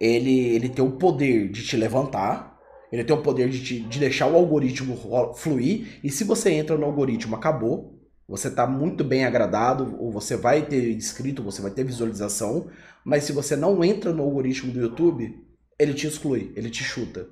[0.00, 2.58] Ele, ele tem o poder de te levantar,
[2.90, 4.96] ele tem o poder de, te, de deixar o algoritmo
[5.34, 7.93] fluir, e se você entra no algoritmo, acabou.
[8.28, 12.68] Você está muito bem agradado, ou você vai ter inscrito, você vai ter visualização,
[13.04, 15.44] mas se você não entra no algoritmo do YouTube,
[15.78, 17.28] ele te exclui, ele te chuta.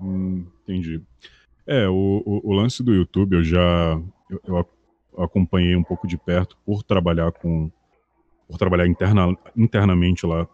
[0.00, 1.00] Hum, entendi.
[1.66, 4.68] É, o, o, o, lance do YouTube eu já eu, eu,
[5.22, 7.70] acompanhei um pouco de perto por trabalhar com
[8.48, 10.48] por trabalhar interna, internamente lá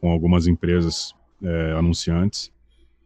[0.00, 2.50] com algumas empresas é, anunciantes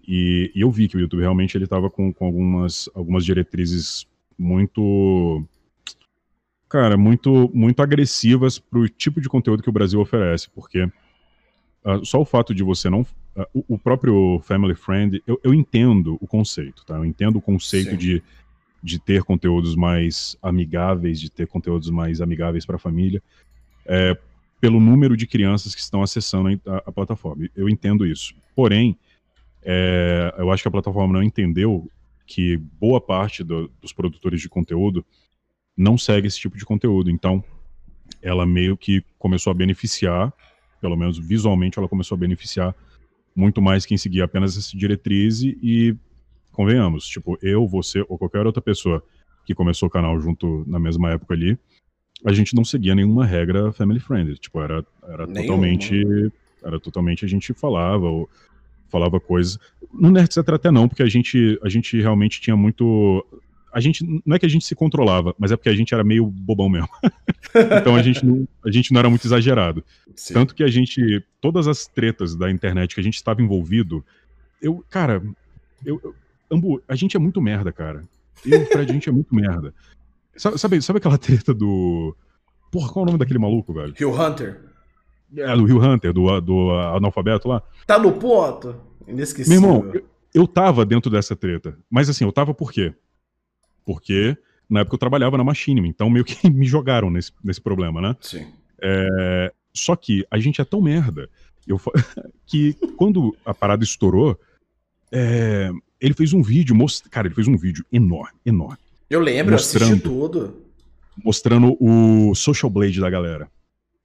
[0.06, 4.06] e, e, eu vi que o YouTube realmente ele estava com, com algumas algumas diretrizes
[4.38, 5.44] muito
[6.68, 12.20] cara, muito muito agressivas pro tipo de conteúdo que o Brasil oferece, porque uh, só
[12.20, 16.26] o fato de você não uh, o, o, próprio family friend, eu, eu, entendo o
[16.26, 16.96] conceito, tá?
[16.96, 18.22] Eu entendo o conceito de
[18.82, 23.20] de ter conteúdos mais amigáveis, de ter conteúdos mais amigáveis para a família,
[23.84, 24.16] é,
[24.60, 27.48] pelo número de crianças que estão acessando a, a plataforma.
[27.56, 28.32] Eu entendo isso.
[28.54, 28.96] Porém,
[29.62, 31.90] é, eu acho que a plataforma não entendeu
[32.26, 35.04] que boa parte do, dos produtores de conteúdo
[35.76, 37.10] não segue esse tipo de conteúdo.
[37.10, 37.44] Então,
[38.22, 40.32] ela meio que começou a beneficiar,
[40.80, 42.74] pelo menos visualmente, ela começou a beneficiar
[43.34, 45.96] muito mais quem seguia apenas essa diretriz e,
[46.50, 49.04] convenhamos, tipo, eu, você ou qualquer outra pessoa
[49.44, 51.58] que começou o canal junto na mesma época ali,
[52.24, 56.02] a gente não seguia nenhuma regra family friendly, tipo, era, era totalmente
[56.64, 58.28] era totalmente a gente falava ou
[58.96, 59.58] falava coisas.
[59.92, 63.24] No Nerd Etc até não, porque a gente, a gente realmente tinha muito.
[63.72, 64.04] A gente.
[64.24, 66.68] Não é que a gente se controlava, mas é porque a gente era meio bobão
[66.68, 66.88] mesmo.
[67.80, 69.84] então a gente, não, a gente não era muito exagerado.
[70.14, 70.34] Sim.
[70.34, 71.22] Tanto que a gente.
[71.40, 74.04] Todas as tretas da internet que a gente estava envolvido.
[74.60, 75.22] Eu, cara,
[75.84, 76.14] eu, eu,
[76.50, 78.02] Ambu, a gente é muito merda, cara.
[78.44, 79.74] Eu e o Fred, a gente é muito merda.
[80.36, 82.16] Sabe, sabe, sabe aquela treta do.
[82.70, 83.94] Porra, qual é o nome daquele maluco, velho?
[83.96, 84.60] Rio Hunter.
[85.36, 87.62] É, do Rio Hunter, do, do analfabeto lá.
[87.86, 88.76] Tá no ponto?
[89.06, 89.60] Inesquecível.
[89.60, 91.76] Meu irmão, eu, eu tava dentro dessa treta.
[91.90, 92.94] Mas assim, eu tava por quê?
[93.84, 94.36] Porque
[94.68, 98.16] na época eu trabalhava na Machine, então meio que me jogaram nesse, nesse problema, né?
[98.20, 98.46] Sim.
[98.80, 101.28] É, só que a gente é tão merda
[101.66, 101.80] eu,
[102.46, 104.38] que quando a parada estourou,
[105.10, 107.08] é, ele fez um vídeo, most...
[107.08, 108.78] cara, ele fez um vídeo enorme, enorme.
[109.08, 110.62] Eu lembro, mostrando, assisti tudo.
[111.24, 113.50] Mostrando o Social Blade da galera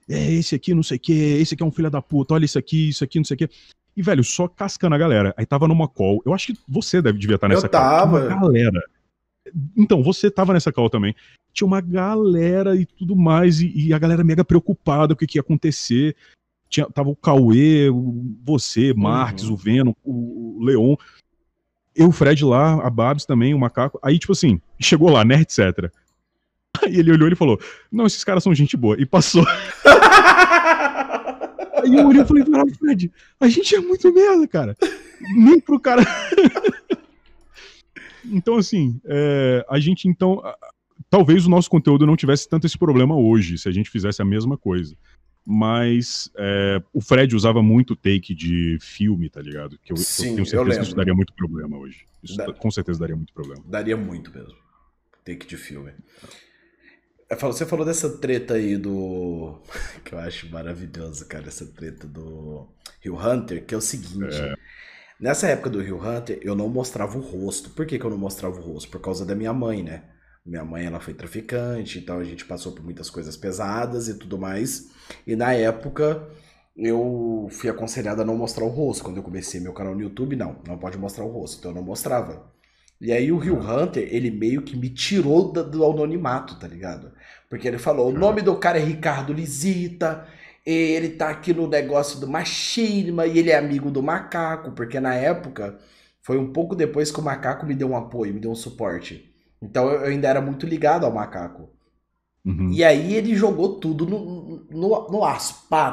[0.08, 2.44] é, esse aqui não sei o que, esse aqui é um filho da puta, olha
[2.44, 3.50] isso aqui, isso aqui, não sei o que.
[3.96, 5.34] E, velho, só cascando a galera.
[5.36, 6.22] Aí tava numa call.
[6.24, 8.20] Eu acho que você deve devia estar nessa eu tava.
[8.20, 8.28] call.
[8.28, 8.82] Tinha uma galera.
[9.76, 11.14] Então, você tava nessa call também.
[11.52, 15.36] Tinha uma galera e tudo mais, e, e a galera mega preocupada com o que
[15.36, 16.16] ia acontecer.
[16.70, 17.88] Tinha, tava o Cauê,
[18.42, 19.52] você, Marques, uhum.
[19.52, 20.96] o Venom, o, o Leon.
[21.94, 23.98] Eu, o Fred lá, a Babs também, o Macaco.
[24.02, 25.92] Aí, tipo assim, chegou lá, né, etc.
[26.82, 29.00] Aí ele olhou e falou: Não, esses caras são gente boa.
[29.00, 29.44] E passou.
[31.82, 34.76] Aí eu olhei e falei: Caralho, Fred, a gente é muito merda, cara.
[35.34, 36.02] Nem pro cara.
[38.24, 40.42] então, assim, é, a gente então.
[41.10, 44.24] Talvez o nosso conteúdo não tivesse tanto esse problema hoje, se a gente fizesse a
[44.24, 44.96] mesma coisa.
[45.44, 49.78] mas é, o Fred usava muito take de filme, tá ligado?
[49.84, 52.06] Que eu, Sim, eu tenho certeza eu que isso daria muito problema hoje.
[52.22, 52.50] Isso da...
[52.54, 53.62] com certeza daria muito problema.
[53.66, 54.56] Daria muito mesmo.
[55.22, 55.92] Take de filme.
[57.40, 59.58] Você falou dessa treta aí do.
[60.04, 62.68] que eu acho maravilhoso, cara, essa treta do
[63.00, 64.36] Rio Hunter, que é o seguinte.
[64.36, 64.54] É.
[65.20, 67.70] Nessa época do Rio Hunter, eu não mostrava o rosto.
[67.70, 68.90] Por que, que eu não mostrava o rosto?
[68.90, 70.02] Por causa da minha mãe, né?
[70.44, 74.36] Minha mãe, ela foi traficante, então a gente passou por muitas coisas pesadas e tudo
[74.36, 74.90] mais.
[75.24, 76.28] E na época,
[76.76, 79.04] eu fui aconselhado a não mostrar o rosto.
[79.04, 81.58] Quando eu comecei meu canal no YouTube, não, não pode mostrar o rosto.
[81.58, 82.50] Então eu não mostrava.
[83.00, 87.12] E aí o Rio Hunter, ele meio que me tirou do, do anonimato, tá ligado?
[87.52, 90.26] Porque ele falou, o nome do cara é Ricardo Lisita,
[90.64, 95.14] ele tá aqui no negócio do machinima e ele é amigo do macaco, porque na
[95.14, 95.78] época
[96.22, 99.30] foi um pouco depois que o macaco me deu um apoio, me deu um suporte.
[99.60, 101.68] Então eu ainda era muito ligado ao macaco.
[102.42, 102.70] Uhum.
[102.72, 105.20] E aí ele jogou tudo no, no, no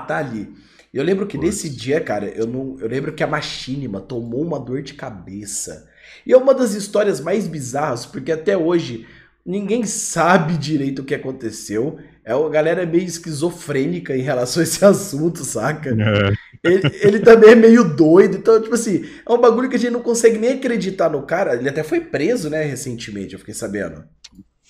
[0.08, 0.56] tá ali.
[0.94, 4.62] Eu lembro que nesse dia, cara, eu não, eu lembro que a Machinima tomou uma
[4.62, 5.90] dor de cabeça.
[6.26, 9.06] E é uma das histórias mais bizarras, porque até hoje
[9.46, 12.00] ninguém sabe direito o que aconteceu.
[12.24, 15.90] É uma galera meio esquizofrênica em relação a esse assunto, saca?
[15.90, 16.34] É.
[16.64, 18.38] Ele, ele, também é meio doido.
[18.38, 21.56] Então, tipo assim, é um bagulho que a gente não consegue nem acreditar no cara.
[21.56, 24.04] Ele até foi preso, né, recentemente, eu fiquei sabendo.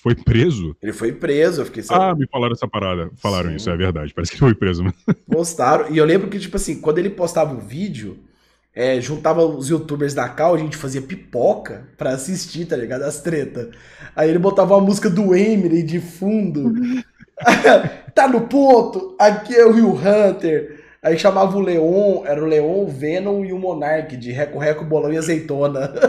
[0.02, 0.74] Foi preso?
[0.82, 2.04] Ele foi preso, eu fiquei sabendo.
[2.04, 3.10] Ah, me falaram essa parada.
[3.16, 3.56] Falaram Sim.
[3.56, 4.14] isso, é verdade.
[4.14, 4.82] Parece que ele foi preso.
[5.30, 5.92] Postaram.
[5.92, 8.18] E eu lembro que, tipo assim, quando ele postava o vídeo,
[8.74, 13.02] é, juntava os youtubers da Cal, a gente fazia pipoca pra assistir, tá ligado?
[13.02, 13.70] As treta.
[14.14, 16.72] Aí ele botava a música do Emily de fundo.
[18.14, 20.80] tá no ponto, aqui é o Rio Hunter.
[21.02, 24.84] Aí chamava o Leon, era o Leon, o Venom e o Monark, de Reco Reco,
[24.84, 25.92] Bolão e Azeitona.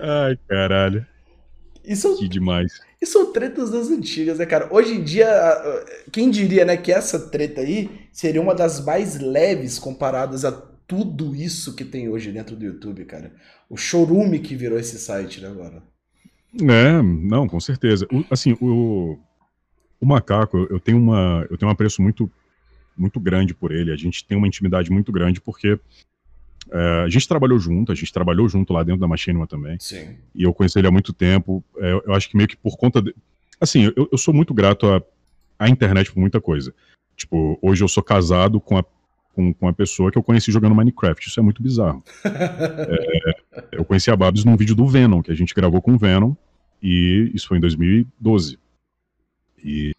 [0.00, 1.06] Ai, caralho.
[1.84, 2.80] Isso, que demais.
[3.00, 4.68] E são tretas das antigas, né, cara?
[4.72, 5.28] Hoje em dia,
[6.12, 11.34] quem diria, né, que essa treta aí seria uma das mais leves comparadas a tudo
[11.34, 13.32] isso que tem hoje dentro do YouTube, cara.
[13.68, 15.82] O chorume que virou esse site, né, agora.
[16.60, 18.06] É, não, com certeza.
[18.12, 19.18] O, assim, o,
[20.00, 22.30] o macaco, eu tenho uma, eu tenho um apreço muito,
[22.96, 23.90] muito grande por ele.
[23.90, 25.78] A gente tem uma intimidade muito grande porque
[26.72, 29.76] é, a gente trabalhou junto, a gente trabalhou junto lá dentro da Machinima também.
[29.78, 30.16] Sim.
[30.34, 31.62] E eu conheci ele há muito tempo.
[31.76, 33.02] É, eu acho que meio que por conta.
[33.02, 33.14] De...
[33.60, 35.02] Assim, eu, eu sou muito grato à,
[35.58, 36.74] à internet por muita coisa.
[37.14, 38.84] Tipo, hoje eu sou casado com a,
[39.34, 41.28] com, com a pessoa que eu conheci jogando Minecraft.
[41.28, 42.02] Isso é muito bizarro.
[42.24, 45.98] é, eu conheci a Babs num vídeo do Venom, que a gente gravou com o
[45.98, 46.34] Venom.
[46.82, 48.58] E isso foi em 2012.
[49.62, 49.92] E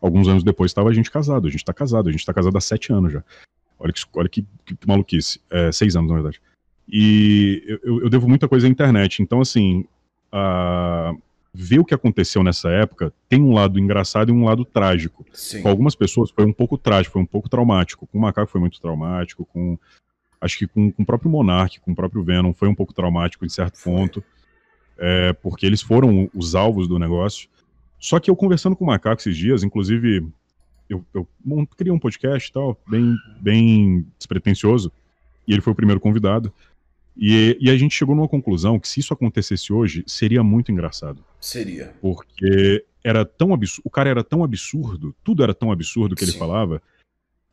[0.00, 1.48] alguns anos depois estava a gente casado.
[1.48, 2.08] A gente está casado.
[2.08, 3.24] A gente está casado há sete anos já.
[3.80, 5.40] Olha que, olha que, que maluquice.
[5.50, 6.40] É, seis anos, na verdade.
[6.86, 9.22] E eu, eu, devo muita coisa à internet.
[9.22, 9.86] Então, assim,
[10.30, 11.14] a...
[11.54, 15.24] ver o que aconteceu nessa época tem um lado engraçado e um lado trágico.
[15.32, 15.62] Sim.
[15.62, 18.06] Com algumas pessoas foi um pouco trágico, foi um pouco traumático.
[18.06, 19.46] Com o Macaco foi muito traumático.
[19.46, 19.78] Com
[20.40, 23.46] acho que com, com o próprio Monark, com o próprio Venom, foi um pouco traumático
[23.46, 24.22] em certo ponto.
[24.98, 27.48] É, porque eles foram os alvos do negócio.
[27.98, 30.26] Só que eu conversando com o Macaco esses dias, inclusive
[30.90, 31.26] eu, eu
[31.76, 34.90] criei um podcast e tal, bem, bem despretensioso,
[35.46, 36.52] e ele foi o primeiro convidado.
[37.16, 41.24] E, e, a gente chegou numa conclusão que se isso acontecesse hoje, seria muito engraçado.
[41.40, 41.94] Seria.
[42.00, 46.32] Porque era tão absurdo, o cara era tão absurdo, tudo era tão absurdo que Sim.
[46.32, 46.82] ele falava,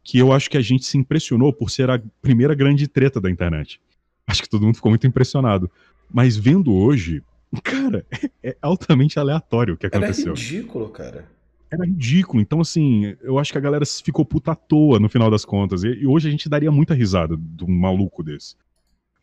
[0.03, 3.29] que eu acho que a gente se impressionou por ser a primeira grande treta da
[3.29, 3.79] internet.
[4.25, 5.69] Acho que todo mundo ficou muito impressionado.
[6.09, 7.21] Mas vendo hoje,
[7.63, 8.05] cara,
[8.41, 10.33] é, é altamente aleatório o que aconteceu.
[10.33, 11.36] Era ridículo, cara
[11.69, 12.41] era ridículo.
[12.41, 15.83] Então, assim, eu acho que a galera ficou puta à toa no final das contas.
[15.83, 18.55] E, e, hoje a gente daria muita risada de um maluco desse.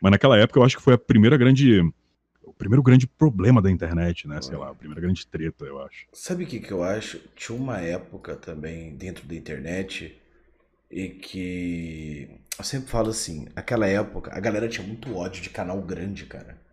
[0.01, 1.81] Mas naquela época eu acho que foi a primeira grande.
[2.43, 4.41] O primeiro grande problema da internet, né?
[4.43, 6.07] Sei lá, a primeira grande treta, eu acho.
[6.13, 7.19] Sabe o que, que eu acho?
[7.35, 10.15] Tinha uma época também dentro da internet
[10.91, 12.29] e que.
[12.57, 16.64] Eu sempre falo assim, aquela época, a galera tinha muito ódio de canal grande, cara.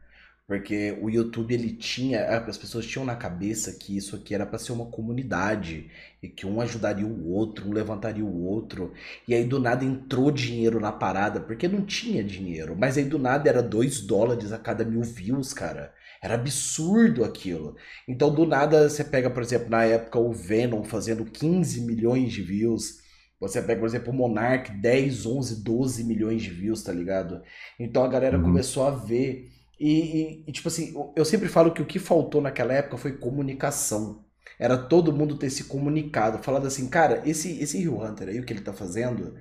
[0.48, 4.60] Porque o YouTube ele tinha, as pessoas tinham na cabeça que isso aqui era para
[4.60, 5.90] ser uma comunidade
[6.22, 8.92] e que um ajudaria o outro, um levantaria o outro.
[9.28, 13.18] E aí do nada entrou dinheiro na parada, porque não tinha dinheiro, mas aí do
[13.18, 15.94] nada era 2 dólares a cada mil views, cara.
[16.22, 17.76] Era absurdo aquilo.
[18.08, 22.42] Então do nada você pega, por exemplo, na época o Venom fazendo 15 milhões de
[22.42, 23.00] views.
[23.40, 27.42] Você pega, por exemplo, o Monarch, 10, 11, 12 milhões de views, tá ligado?
[27.80, 28.44] Então a galera uhum.
[28.44, 29.50] começou a ver
[29.82, 33.14] e, e, e, tipo assim, eu sempre falo que o que faltou naquela época foi
[33.14, 34.24] comunicação.
[34.60, 38.46] Era todo mundo ter se comunicado, falado assim, cara, esse, esse Rio Hunter aí, o
[38.46, 39.34] que ele tá fazendo,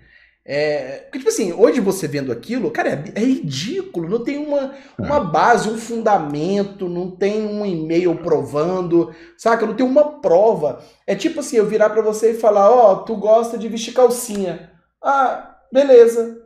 [0.45, 4.09] É, porque, tipo assim, hoje você vendo aquilo, cara, é, é ridículo.
[4.09, 5.25] Não tem uma, uma é.
[5.25, 9.67] base, um fundamento, não tem um e-mail provando, saca?
[9.67, 10.83] Não tem uma prova.
[11.07, 13.93] É tipo assim, eu virar para você e falar: Ó, oh, tu gosta de vestir
[13.95, 14.73] calcinha.
[15.03, 16.43] Ah, beleza.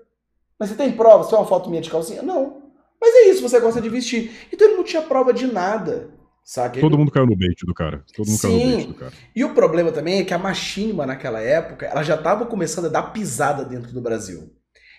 [0.59, 1.25] Mas você tem prova?
[1.25, 2.23] Você é uma foto minha de calcinha?
[2.23, 2.64] Não.
[3.01, 4.31] Mas é isso, você gosta de vestir.
[4.53, 6.11] Então ele não tinha prova de nada.
[6.45, 6.79] Saca?
[6.79, 6.99] Todo ele...
[6.99, 8.05] mundo caiu no bait do cara.
[8.15, 8.49] Todo mundo Sim.
[8.49, 9.13] caiu no bait do cara.
[9.35, 12.91] E o problema também é que a Machinima, naquela época, ela já estava começando a
[12.91, 14.53] dar pisada dentro do Brasil.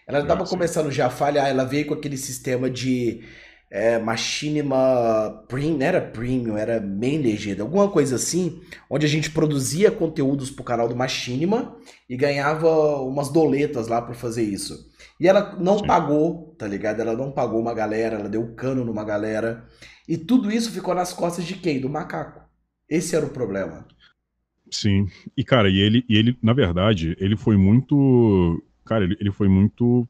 [0.07, 3.23] Ela estava ah, começando já a falhar, ela veio com aquele sistema de
[3.71, 9.31] é, Machinima Premium, não era Premium, era Main Legenda, alguma coisa assim, onde a gente
[9.31, 11.75] produzia conteúdos pro canal do Machinima
[12.07, 12.69] e ganhava
[13.01, 14.87] umas doletas lá por fazer isso.
[15.19, 15.87] E ela não Sim.
[15.87, 16.99] pagou, tá ligado?
[16.99, 19.65] Ela não pagou uma galera, ela deu cano numa galera.
[20.07, 21.79] E tudo isso ficou nas costas de quem?
[21.79, 22.41] Do macaco.
[22.89, 23.87] Esse era o problema.
[24.69, 25.07] Sim.
[25.35, 28.61] E, cara, e ele, e ele na verdade, ele foi muito.
[28.83, 30.07] Cara, ele, ele foi muito.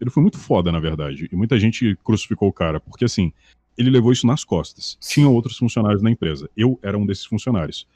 [0.00, 1.28] Ele foi muito foda, na verdade.
[1.30, 3.32] E muita gente crucificou o cara, porque assim,
[3.76, 4.96] ele levou isso nas costas.
[5.00, 6.48] Tinha outros funcionários na empresa.
[6.56, 7.86] Eu era um desses funcionários.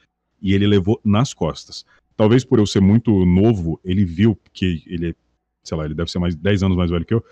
[0.40, 1.84] E ele levou nas costas.
[2.16, 5.14] Talvez por eu ser muito novo, ele viu que ele,
[5.68, 7.24] sei lá, ele deve ser mais 10 anos mais velho que eu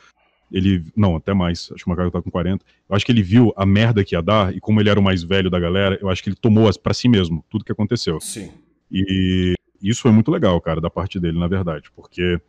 [0.51, 0.85] ele.
[0.96, 1.70] Não, até mais.
[1.72, 2.64] Acho que o Macaco tá com 40.
[2.88, 5.03] Eu acho que ele viu a merda que ia dar, e como ele era o
[5.03, 8.20] mais velho da galera, eu acho que ele tomou para si mesmo tudo que aconteceu.
[8.20, 8.51] Sim.
[8.90, 12.40] E isso foi muito legal, cara, da parte dele, na verdade, porque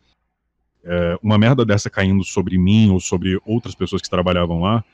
[0.84, 4.84] é, uma merda dessa caindo sobre mim ou sobre outras pessoas que trabalhavam lá,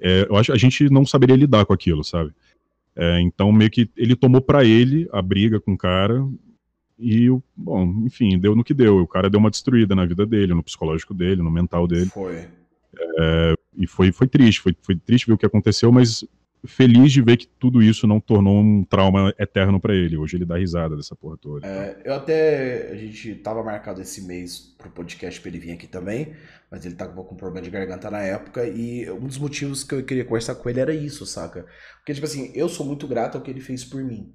[0.00, 2.32] é, eu acho que a gente não saberia lidar com aquilo, sabe?
[2.96, 6.26] É, então, meio que ele tomou para ele a briga com o cara,
[7.00, 8.98] e, bom, enfim, deu no que deu.
[8.98, 12.06] O cara deu uma destruída na vida dele, no psicológico dele, no mental dele.
[12.06, 12.46] Foi.
[13.18, 16.24] É, e foi, foi triste, foi, foi triste ver o que aconteceu, mas
[16.66, 20.16] feliz de ver que tudo isso não tornou um trauma eterno para ele.
[20.16, 21.66] Hoje ele dá risada dessa porra toda.
[21.66, 22.90] É, eu até.
[22.92, 26.34] A gente tava marcado esse mês pro podcast pra ele vir aqui também,
[26.70, 28.66] mas ele tava com problema de garganta na época.
[28.66, 31.64] E um dos motivos que eu queria conversar com ele era isso, saca?
[31.98, 34.34] Porque, tipo assim, eu sou muito grato ao que ele fez por mim.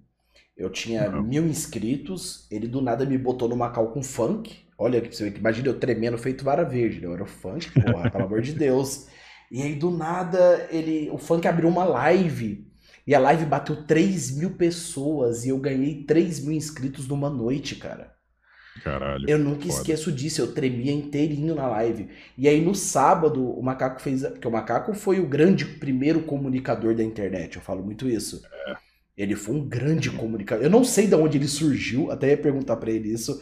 [0.58, 1.22] Eu tinha uhum.
[1.22, 4.58] mil inscritos, ele do nada me botou no Macau com funk.
[4.78, 5.01] Olha,
[5.38, 7.01] imagina eu tremendo feito vara verde.
[7.01, 7.08] Né?
[7.08, 9.08] Eu era o funk, porra, pelo amor de Deus.
[9.51, 12.66] E aí do nada ele, o funk abriu uma live.
[13.06, 17.76] E a live bateu 3 mil pessoas e eu ganhei 3 mil inscritos numa noite,
[17.76, 18.16] cara.
[18.84, 19.30] Caralho.
[19.30, 19.74] Eu nunca foda.
[19.74, 22.10] esqueço disso, eu tremia inteirinho na live.
[22.38, 24.24] E aí no sábado, o Macaco fez.
[24.24, 28.41] Porque o Macaco foi o grande primeiro comunicador da internet, eu falo muito isso.
[28.68, 28.84] É.
[29.18, 30.63] Ele foi um grande comunicador.
[30.63, 33.41] Eu não sei de onde ele surgiu, até ia perguntar para ele isso.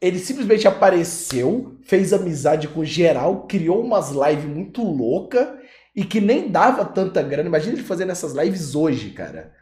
[0.00, 5.58] Ele simplesmente apareceu, fez amizade com geral, criou umas lives muito louca
[5.94, 7.48] e que nem dava tanta grana.
[7.48, 9.52] Imagina ele fazendo essas lives hoje, cara.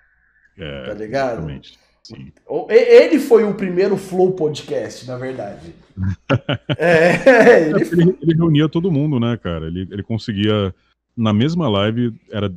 [0.59, 1.39] É, tá ligado?
[1.39, 1.79] Exatamente.
[2.03, 2.33] Sim.
[2.69, 5.75] Ele foi o primeiro Flow Podcast, na verdade.
[6.79, 7.83] é, ele...
[7.83, 8.35] Ele, ele...
[8.35, 9.67] reunia todo mundo, né, cara?
[9.67, 10.73] Ele, ele conseguia,
[11.17, 12.55] na mesma live, era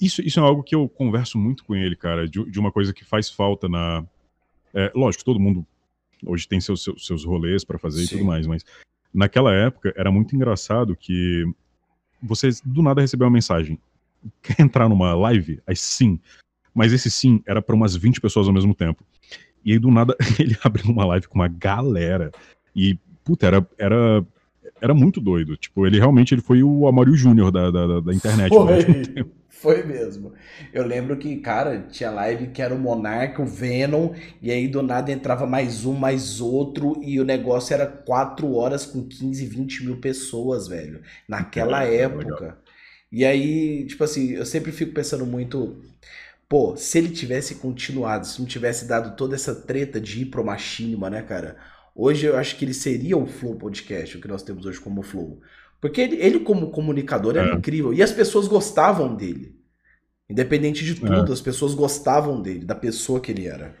[0.00, 2.92] isso, isso é algo que eu converso muito com ele, cara, de, de uma coisa
[2.92, 4.04] que faz falta na.
[4.72, 5.66] É, lógico, todo mundo
[6.24, 8.04] hoje tem seus, seus, seus rolês para fazer Sim.
[8.04, 8.64] e tudo mais, mas
[9.12, 11.44] naquela época era muito engraçado que
[12.22, 13.78] você do nada recebeu uma mensagem.
[14.42, 15.60] Quer entrar numa live?
[15.66, 16.18] Aí sim.
[16.74, 19.02] Mas esse sim era para umas 20 pessoas ao mesmo tempo.
[19.64, 22.30] E aí do nada ele abriu uma live com uma galera.
[22.74, 24.24] E, puta, era, era,
[24.80, 25.56] era muito doido.
[25.56, 28.50] Tipo, ele realmente ele foi o Amaury Júnior da, da, da internet.
[28.50, 29.24] Foi.
[29.60, 30.34] Foi mesmo.
[30.72, 34.82] Eu lembro que, cara, tinha live que era o Monarca, o Venom, e aí do
[34.82, 39.84] nada entrava mais um, mais outro, e o negócio era 4 horas com 15, 20
[39.84, 41.02] mil pessoas, velho.
[41.28, 42.56] Naquela é, época.
[43.10, 45.82] E aí, tipo assim, eu sempre fico pensando muito.
[46.48, 50.44] Pô, se ele tivesse continuado, se não tivesse dado toda essa treta de ir pro
[50.44, 51.56] Machinima, né, cara?
[51.96, 55.02] Hoje eu acho que ele seria o Flow Podcast, o que nós temos hoje como
[55.02, 55.40] Flow.
[55.80, 57.54] Porque ele, ele como comunicador, era é.
[57.54, 57.94] incrível.
[57.94, 59.56] E as pessoas gostavam dele.
[60.28, 61.32] Independente de tudo, é.
[61.32, 63.74] as pessoas gostavam dele, da pessoa que ele era.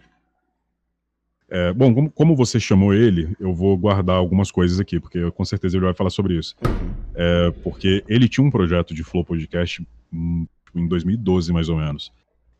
[1.50, 5.44] É, bom, como, como, você chamou ele, eu vou guardar algumas coisas aqui, porque com
[5.44, 6.54] certeza ele vai falar sobre isso.
[6.64, 6.94] Uhum.
[7.14, 12.12] É, porque ele tinha um projeto de Flow Podcast hum, em 2012, mais ou menos.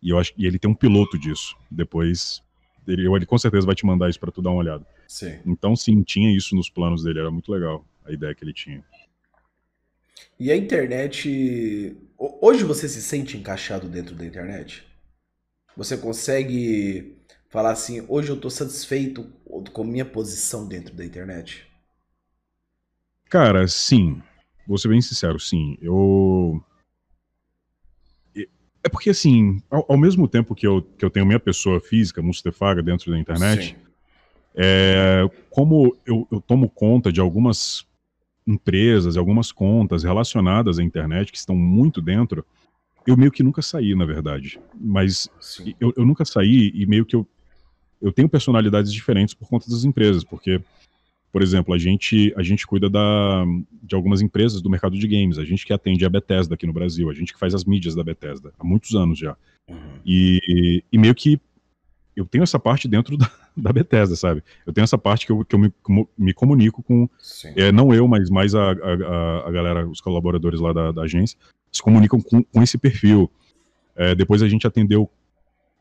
[0.02, 1.54] E eu acho e ele tem um piloto disso.
[1.70, 2.42] Depois,
[2.86, 4.86] ele, ele com certeza vai te mandar isso para tu dar uma olhada.
[5.06, 5.38] Sim.
[5.46, 8.82] Então, sim, tinha isso nos planos dele, era muito legal a ideia que ele tinha.
[10.38, 11.96] E a internet.
[12.18, 14.84] Hoje você se sente encaixado dentro da internet?
[15.76, 17.16] Você consegue
[17.48, 19.24] falar assim, hoje eu estou satisfeito
[19.72, 21.66] com a minha posição dentro da internet?
[23.30, 24.20] Cara, sim.
[24.66, 25.78] Vou ser bem sincero, sim.
[25.80, 26.62] Eu.
[28.82, 32.22] É porque, assim, ao, ao mesmo tempo que eu, que eu tenho minha pessoa física,
[32.22, 33.76] Mustefaga, dentro da internet,
[34.54, 37.86] É, como eu, eu tomo conta de algumas
[38.48, 42.44] empresas, algumas contas relacionadas à internet que estão muito dentro,
[43.06, 44.58] eu meio que nunca saí, na verdade.
[44.74, 45.28] Mas
[45.78, 47.26] eu, eu, nunca saí e meio que eu,
[48.00, 50.60] eu tenho personalidades diferentes por conta das empresas, porque,
[51.30, 53.44] por exemplo, a gente, a gente cuida da,
[53.82, 56.72] de algumas empresas do mercado de games, a gente que atende a Bethesda aqui no
[56.72, 59.36] Brasil, a gente que faz as mídias da Bethesda, há muitos anos já.
[59.68, 59.76] Uhum.
[60.06, 61.38] E, e meio que
[62.16, 64.42] eu tenho essa parte dentro da, da Bethesda, sabe?
[64.66, 65.72] Eu tenho essa parte que eu, que eu me,
[66.16, 67.08] me comunico com,
[67.56, 71.38] é, não eu, mas mais a, a, a galera, os colaboradores lá da, da agência,
[71.72, 73.30] se comunicam com, com esse perfil.
[73.96, 75.10] É, depois a gente atendeu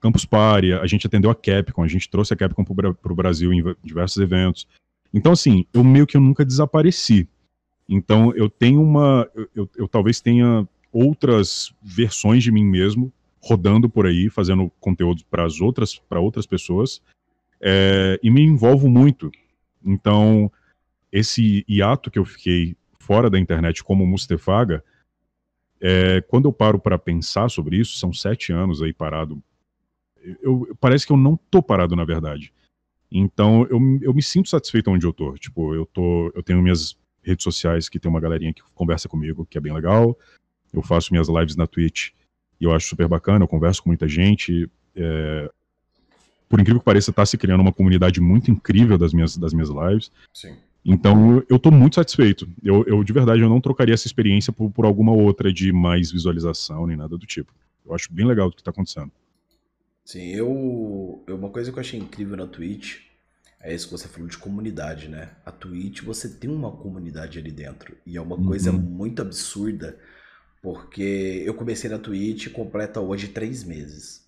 [0.02, 3.54] Campus Party, a gente atendeu a Capcom, a gente trouxe a Capcom para o Brasil
[3.54, 4.68] em diversos eventos.
[5.14, 7.28] Então, assim, eu meio que eu nunca desapareci.
[7.88, 9.30] Então, eu tenho uma.
[9.34, 13.12] Eu, eu, eu talvez tenha outras versões de mim mesmo
[13.42, 17.02] rodando por aí, fazendo conteúdo para as outras, para outras pessoas,
[17.62, 19.32] é, e me envolvo muito.
[19.84, 20.52] Então,
[21.12, 24.84] esse hiato que eu fiquei fora da internet como Mustefaga,
[25.80, 29.42] é, quando eu paro para pensar sobre isso, são sete anos aí parado,
[30.42, 32.54] eu, parece que eu não tô parado na verdade.
[33.10, 35.34] Então, eu, eu me sinto satisfeito onde eu tô.
[35.36, 39.46] Tipo, eu tô, eu tenho minhas redes sociais que tem uma galerinha que conversa comigo,
[39.46, 40.18] que é bem legal.
[40.74, 42.10] Eu faço minhas lives na Twitch
[42.60, 44.70] e eu acho super bacana, eu converso com muita gente.
[44.96, 45.52] É,
[46.50, 49.70] por incrível que pareça, está se criando uma comunidade muito incrível das minhas, das minhas
[49.70, 50.12] lives.
[50.34, 50.56] Sim.
[50.86, 52.48] Então, eu estou muito satisfeito.
[52.64, 56.12] Eu, eu, de verdade, eu não trocaria essa experiência por, por alguma outra de mais
[56.12, 57.52] visualização, nem nada do tipo.
[57.86, 59.12] Eu acho bem legal o que está acontecendo.
[60.06, 61.36] Sim, eu, eu.
[61.36, 63.00] Uma coisa que eu achei incrível na Twitch
[63.60, 65.32] é isso que você falou de comunidade, né?
[65.46, 67.98] A Twitch, você tem uma comunidade ali dentro.
[68.06, 68.80] E é uma coisa uhum.
[68.80, 69.98] muito absurda
[70.62, 74.27] porque eu comecei na Twitch completa hoje três meses.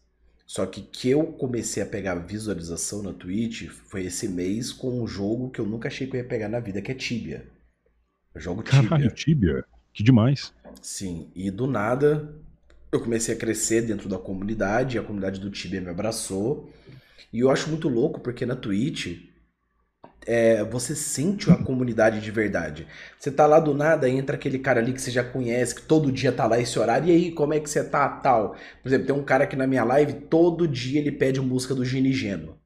[0.49, 5.05] Só que que eu comecei a pegar visualização na Twitch foi esse mês com um
[5.05, 7.45] jogo que eu nunca achei que eu ia pegar na vida, que é Tibia.
[8.33, 8.89] O jogo Tibia.
[8.89, 9.63] Caralho, Tibia.
[9.93, 10.51] Que demais.
[10.81, 12.33] Sim, e do nada
[12.91, 16.73] eu comecei a crescer dentro da comunidade, a comunidade do Tibia me abraçou.
[17.31, 19.28] E eu acho muito louco porque na Twitch
[20.29, 22.85] é, você sente a comunidade de verdade.
[23.17, 26.11] Você tá lá do nada, entra aquele cara ali que você já conhece, que todo
[26.11, 28.55] dia tá lá esse horário, e aí, como é que você tá, tal?
[28.83, 31.83] Por exemplo, tem um cara aqui na minha live, todo dia ele pede música do
[31.83, 32.59] Ginigeno.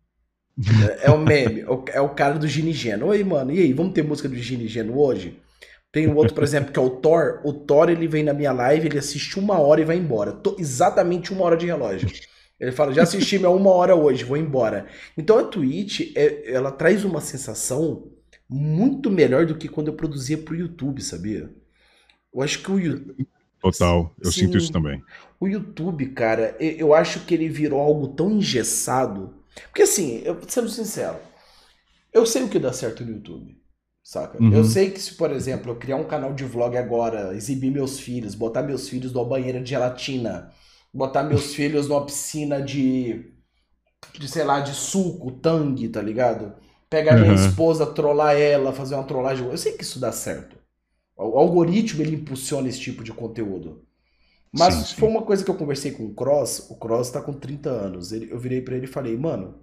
[1.02, 3.08] É, é o meme, é, é o cara do Ginigeno.
[3.08, 5.40] Oi, mano, e aí, vamos ter música do Ginigeno hoje?
[5.90, 7.40] Tem um outro, por exemplo, que é o Thor.
[7.46, 10.34] O Thor, ele vem na minha live, ele assiste uma hora e vai embora.
[10.34, 12.10] Tô exatamente uma hora de relógio.
[12.60, 14.88] Ele fala, já assisti minha uma hora hoje, vou embora.
[15.18, 18.12] Então a Twitch, é, ela traz uma sensação
[18.50, 21.54] muito melhor do que quando eu produzia pro YouTube, sabia?
[22.34, 23.28] Eu acho que o YouTube...
[23.60, 25.02] Total, eu Sim, sinto isso também.
[25.40, 29.36] O YouTube, cara, eu acho que ele virou algo tão engessado.
[29.68, 31.16] Porque assim, eu, sendo sincero,
[32.12, 33.58] eu sei o que dá certo no YouTube,
[34.04, 34.42] saca?
[34.42, 34.54] Uhum.
[34.54, 38.00] Eu sei que se, por exemplo, eu criar um canal de vlog agora, exibir meus
[38.00, 40.52] filhos, botar meus filhos numa banheira de gelatina
[40.94, 43.34] botar meus filhos numa piscina de,
[44.18, 46.54] de sei lá, de suco, tangue, tá ligado?
[46.90, 47.48] Pegar minha uhum.
[47.48, 49.48] esposa, trollar ela, fazer uma trollagem.
[49.48, 50.56] Eu sei que isso dá certo.
[51.18, 53.84] O algoritmo ele impulsiona esse tipo de conteúdo.
[54.52, 54.96] Mas sim, sim.
[55.00, 56.70] foi uma coisa que eu conversei com o Cross.
[56.70, 58.12] O Cross tá com 30 anos.
[58.12, 59.56] Ele, eu virei para ele e falei, mano,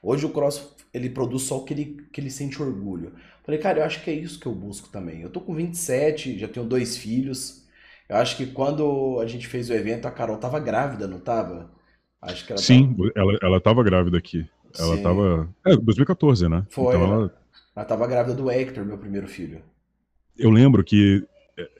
[0.00, 3.14] hoje o Cross ele produz só o que ele, que ele sente orgulho.
[3.44, 5.22] Falei, cara, eu acho que é isso que eu busco também.
[5.22, 7.66] Eu tô com 27, já tenho dois filhos.
[8.08, 11.70] Eu acho que quando a gente fez o evento, a Carol tava grávida, não tava?
[12.20, 13.12] Acho que ela Sim, tava...
[13.14, 14.48] ela, ela tava grávida aqui.
[14.78, 15.02] Ela Sim.
[15.02, 15.48] tava.
[15.64, 16.66] É, 2014, né?
[16.70, 16.94] Foi.
[16.94, 17.34] Então ela...
[17.76, 19.62] ela tava grávida do Hector, meu primeiro filho.
[20.36, 21.26] Eu lembro que.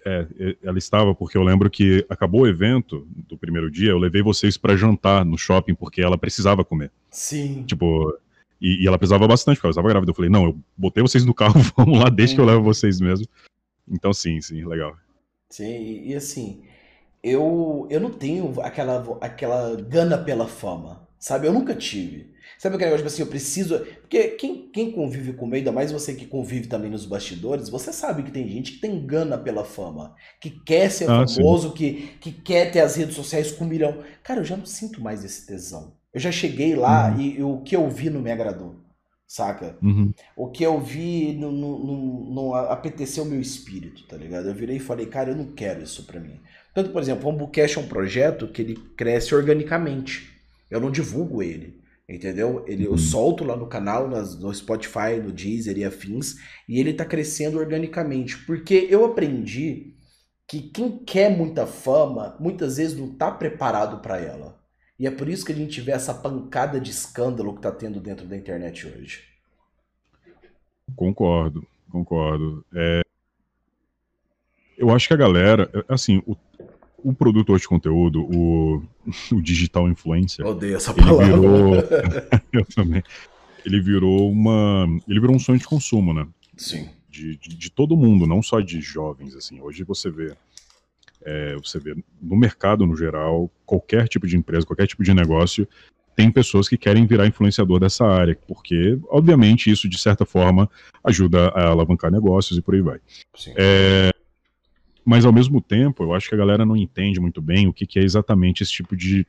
[0.04, 3.98] É, é, ela estava, porque eu lembro que acabou o evento do primeiro dia, eu
[3.98, 6.90] levei vocês para jantar no shopping, porque ela precisava comer.
[7.12, 7.62] Sim.
[7.62, 8.12] Tipo,
[8.60, 10.10] e, e, ela precisava bastante, porque ela estava grávida.
[10.10, 13.00] Eu falei, não, eu botei vocês no carro, vamos lá, deixa que eu levo vocês
[13.00, 13.26] mesmo.
[13.88, 14.96] Então, sim, sim, legal.
[15.50, 16.62] Sim, e, e assim,
[17.22, 21.46] eu, eu não tenho aquela, aquela gana pela fama, sabe?
[21.46, 22.36] Eu nunca tive.
[22.58, 23.78] Sabe aquele negócio, tipo assim, eu preciso...
[24.00, 27.92] Porque quem, quem convive com meio, ainda mais você que convive também nos bastidores, você
[27.92, 32.16] sabe que tem gente que tem gana pela fama, que quer ser ah, famoso, que,
[32.20, 34.02] que quer ter as redes sociais com um milhão.
[34.22, 35.96] Cara, eu já não sinto mais esse tesão.
[36.12, 37.20] Eu já cheguei lá uhum.
[37.20, 38.87] e, e o que eu vi não me agradou
[39.28, 39.76] saca?
[39.82, 40.12] Uhum.
[40.34, 44.48] O que eu vi não, não, não, não apeteceu o meu espírito, tá ligado?
[44.48, 46.40] Eu virei e falei, cara, eu não quero isso pra mim.
[46.74, 50.32] Tanto, por exemplo, o Ambucast é um projeto que ele cresce organicamente.
[50.70, 52.64] Eu não divulgo ele, entendeu?
[52.66, 52.98] Ele, Eu uhum.
[52.98, 58.38] solto lá no canal, no Spotify, no Deezer e afins, e ele tá crescendo organicamente.
[58.46, 59.94] Porque eu aprendi
[60.48, 64.57] que quem quer muita fama, muitas vezes não tá preparado para ela.
[64.98, 68.00] E é por isso que a gente vê essa pancada de escândalo que tá tendo
[68.00, 69.22] dentro da internet hoje.
[70.96, 72.64] Concordo, concordo.
[72.74, 73.02] É...
[74.76, 76.36] Eu acho que a galera, assim, o,
[76.98, 78.82] o produtor de conteúdo, o,
[79.32, 81.26] o digital influencer, odeio essa palavra.
[81.26, 81.74] Ele virou,
[82.52, 83.02] eu também.
[83.64, 86.26] Ele virou uma, ele virou um sonho de consumo, né?
[86.56, 86.88] Sim.
[87.08, 89.60] De, de, de todo mundo, não só de jovens, assim.
[89.60, 90.36] Hoje você vê
[91.24, 95.68] é, você vê no mercado no geral, qualquer tipo de empresa, qualquer tipo de negócio,
[96.16, 100.68] tem pessoas que querem virar influenciador dessa área, porque, obviamente, isso de certa forma
[101.04, 102.98] ajuda a alavancar negócios e por aí vai.
[103.56, 104.10] É,
[105.04, 107.86] mas ao mesmo tempo, eu acho que a galera não entende muito bem o que,
[107.86, 109.26] que é exatamente esse tipo de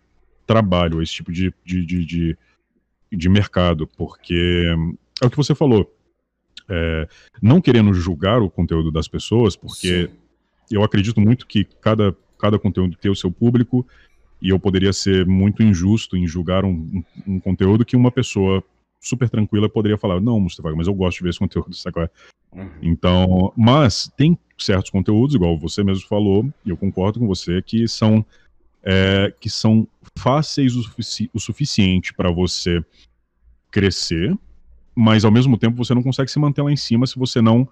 [0.47, 2.37] trabalho, esse tipo de, de, de, de,
[3.11, 4.65] de mercado, porque
[5.21, 5.95] é o que você falou.
[6.67, 7.07] É,
[7.41, 10.28] não querendo julgar o conteúdo das pessoas, porque Sim
[10.75, 13.85] eu acredito muito que cada, cada conteúdo tem o seu público
[14.41, 18.63] e eu poderia ser muito injusto em julgar um, um, um conteúdo que uma pessoa
[18.99, 22.01] super tranquila poderia falar, não, Mustafa, mas eu gosto de ver esse conteúdo, sabe?
[22.01, 22.09] É?
[22.51, 22.69] Uhum.
[22.81, 27.87] Então, mas tem certos conteúdos, igual você mesmo falou, e eu concordo com você, que
[27.87, 28.25] são
[28.83, 32.83] é, que são fáceis o, sufici o suficiente para você
[33.69, 34.35] crescer,
[34.95, 37.67] mas ao mesmo tempo você não consegue se manter lá em cima se você não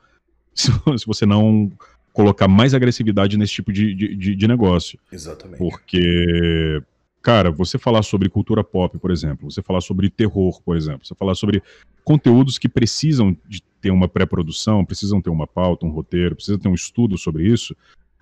[0.54, 1.72] se, se você não
[2.18, 4.98] colocar mais agressividade nesse tipo de, de, de negócio.
[5.12, 5.60] Exatamente.
[5.60, 6.82] Porque,
[7.22, 11.14] cara, você falar sobre cultura pop, por exemplo, você falar sobre terror, por exemplo, você
[11.14, 11.62] falar sobre
[12.04, 16.68] conteúdos que precisam de ter uma pré-produção, precisam ter uma pauta, um roteiro, precisam ter
[16.68, 17.78] um estudo sobre isso,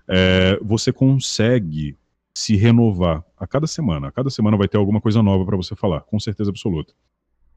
[0.06, 1.96] é, você consegue
[2.34, 4.08] se renovar a cada semana.
[4.08, 6.92] A cada semana vai ter alguma coisa nova para você falar, com certeza absoluta.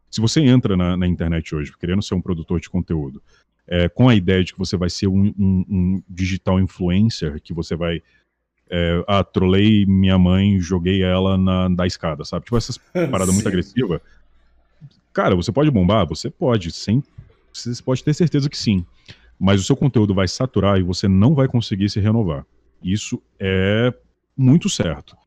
[0.09, 3.21] Se você entra na, na, internet hoje querendo ser um produtor de conteúdo,
[3.67, 7.53] é, com a ideia de que você vai ser um, um, um digital influencer, que
[7.53, 8.01] você vai.
[8.71, 12.45] É, ah, trolei minha mãe, joguei ela na, da escada, sabe?
[12.45, 12.77] Tipo, essas
[13.11, 13.99] paradas muito agressivas.
[15.11, 16.07] Cara, você pode bombar?
[16.07, 17.03] Você pode, sem,
[17.51, 18.85] você pode ter certeza que sim.
[19.39, 22.45] Mas o seu conteúdo vai saturar e você não vai conseguir se renovar.
[22.83, 23.93] Isso é
[24.35, 25.17] muito certo.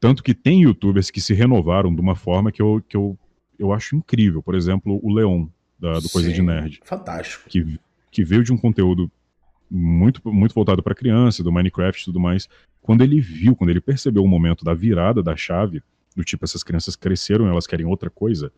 [0.00, 3.18] Tanto que tem youtubers que se renovaram de uma forma que eu, que eu,
[3.58, 4.42] eu acho incrível.
[4.42, 5.46] Por exemplo, o Leon
[5.78, 6.80] da, do Coisa Sim, de Nerd.
[6.84, 7.48] Fantástico.
[7.48, 7.78] Que,
[8.10, 9.10] que veio de um conteúdo
[9.70, 12.48] muito, muito voltado para criança, do Minecraft e tudo mais.
[12.80, 15.82] Quando ele viu, quando ele percebeu o momento da virada da chave,
[16.16, 18.52] do tipo, essas crianças cresceram e elas querem outra coisa,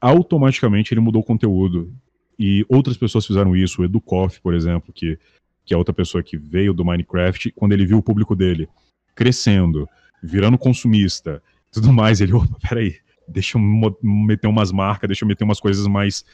[0.00, 1.92] automaticamente ele mudou o conteúdo.
[2.38, 5.18] E outras pessoas fizeram isso, o Educoff, por exemplo, que,
[5.64, 8.68] que é outra pessoa que veio do Minecraft, quando ele viu o público dele
[9.14, 9.88] crescendo,
[10.22, 11.42] virando consumista,
[11.72, 12.96] tudo mais, ele, opa, peraí,
[13.28, 13.62] deixa eu
[14.02, 16.24] meter umas marcas, deixa eu meter umas coisas mais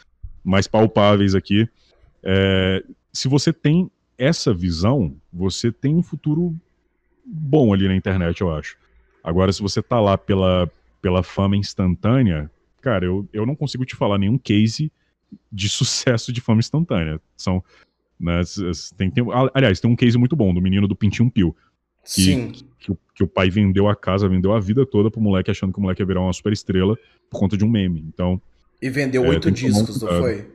[0.45, 1.69] mais palpáveis aqui.
[2.23, 6.55] É, se você tem essa visão, você tem um futuro
[7.25, 8.77] bom ali na internet, eu acho.
[9.23, 10.71] Agora, se você tá lá pela,
[11.01, 12.51] pela fama instantânea,
[12.83, 14.93] cara, eu, eu não consigo te falar nenhum case
[15.51, 17.21] de sucesso de fama instantânea.
[17.37, 17.65] São.
[18.21, 18.43] Né,
[18.97, 19.25] tem, tem,
[19.55, 21.57] aliás, tem um case muito bom do menino do Pintinho Pio.
[22.05, 22.53] Que, Sim.
[22.79, 25.79] Que, que, o pai vendeu a casa, vendeu a vida toda pro moleque, achando que
[25.79, 26.97] o moleque ia virar uma super estrela
[27.31, 28.05] por conta de um meme.
[28.07, 28.41] Então,
[28.85, 30.47] e vendeu é, oito discos, não foi?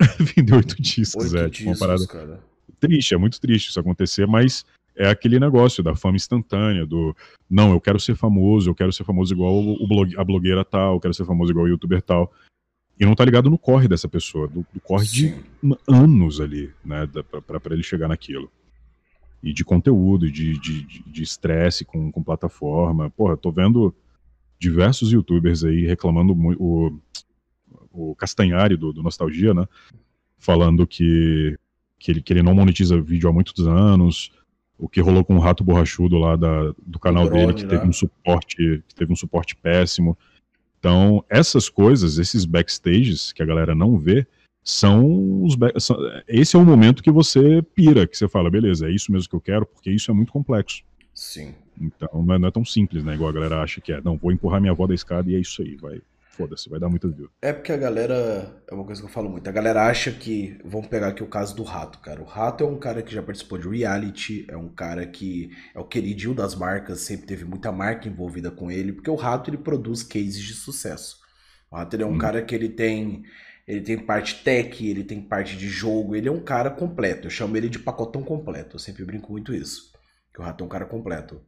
[0.34, 1.48] vendeu oito discos, oito é.
[1.48, 2.40] Tipo, discos, uma parada cara.
[2.80, 4.64] triste, é muito triste isso acontecer, mas
[4.96, 7.14] é aquele negócio da fama instantânea, do
[7.48, 10.94] não, eu quero ser famoso, eu quero ser famoso igual o blog, a blogueira tal,
[10.94, 12.32] eu quero ser famoso igual o youtuber tal.
[12.98, 15.36] E não tá ligado no corre dessa pessoa, do, do corre Sim.
[15.62, 18.50] de anos ali, né, pra, pra, ele chegar naquilo.
[19.42, 20.52] E de conteúdo, de
[21.22, 23.10] estresse de, de, com, com plataforma.
[23.10, 23.94] Porra, tô vendo
[24.58, 26.62] diversos youtubers aí reclamando muito.
[26.62, 26.98] O,
[27.92, 29.64] o Castanhari do, do, Nostalgia, né?
[30.36, 31.58] Falando que,
[31.98, 34.30] que, ele, que ele não monetiza vídeo há muitos anos.
[34.78, 37.70] O que rolou com o Rato Borrachudo lá da, do canal drone, dele, que né?
[37.70, 40.16] teve um suporte, que teve um suporte péssimo.
[40.78, 44.24] Então, essas coisas, esses backstages que a galera não vê,
[44.68, 45.56] são os.
[45.82, 45.96] São,
[46.28, 49.34] esse é o momento que você pira, que você fala, beleza, é isso mesmo que
[49.34, 50.82] eu quero, porque isso é muito complexo.
[51.14, 51.54] Sim.
[51.80, 53.14] Então não é, não é, tão simples, né?
[53.14, 54.00] Igual a galera acha que é.
[54.02, 56.02] Não, vou empurrar minha avó da escada e é isso aí, vai.
[56.28, 57.30] Foda-se, vai dar muita view.
[57.40, 58.62] É porque a galera.
[58.70, 59.48] É uma coisa que eu falo muito.
[59.48, 60.58] A galera acha que.
[60.62, 62.20] Vamos pegar aqui o caso do Rato, cara.
[62.20, 65.80] O Rato é um cara que já participou de reality, é um cara que é
[65.80, 69.56] o queridinho das marcas, sempre teve muita marca envolvida com ele, porque o Rato ele
[69.56, 71.16] produz cases de sucesso.
[71.70, 72.18] O Rato ele é um hum.
[72.18, 73.24] cara que ele tem.
[73.68, 77.26] Ele tem parte tech, ele tem parte de jogo, ele é um cara completo.
[77.26, 78.76] Eu chamo ele de pacotão completo.
[78.76, 79.92] Eu sempre brinco muito isso.
[80.32, 81.38] Que o Rato é um cara completo.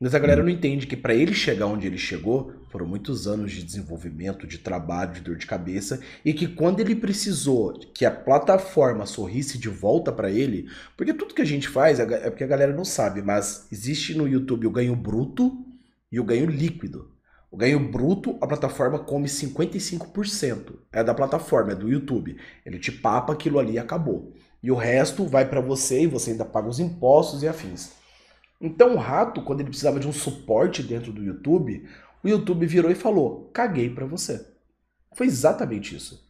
[0.00, 3.52] Mas a galera não entende que para ele chegar onde ele chegou, foram muitos anos
[3.52, 8.10] de desenvolvimento, de trabalho, de dor de cabeça, e que quando ele precisou que a
[8.10, 12.44] plataforma sorrisse de volta para ele, porque tudo que a gente faz é, é porque
[12.44, 15.66] a galera não sabe, mas existe no YouTube o ganho bruto
[16.10, 17.10] e o ganho líquido.
[17.50, 20.78] O ganho bruto, a plataforma come 55%.
[20.92, 22.36] É da plataforma, é do YouTube.
[22.64, 24.34] Ele te papa aquilo ali e acabou.
[24.62, 27.92] E o resto vai para você e você ainda paga os impostos e afins.
[28.60, 31.88] Então o rato, quando ele precisava de um suporte dentro do YouTube,
[32.22, 34.44] o YouTube virou e falou: caguei para você.
[35.14, 36.28] Foi exatamente isso.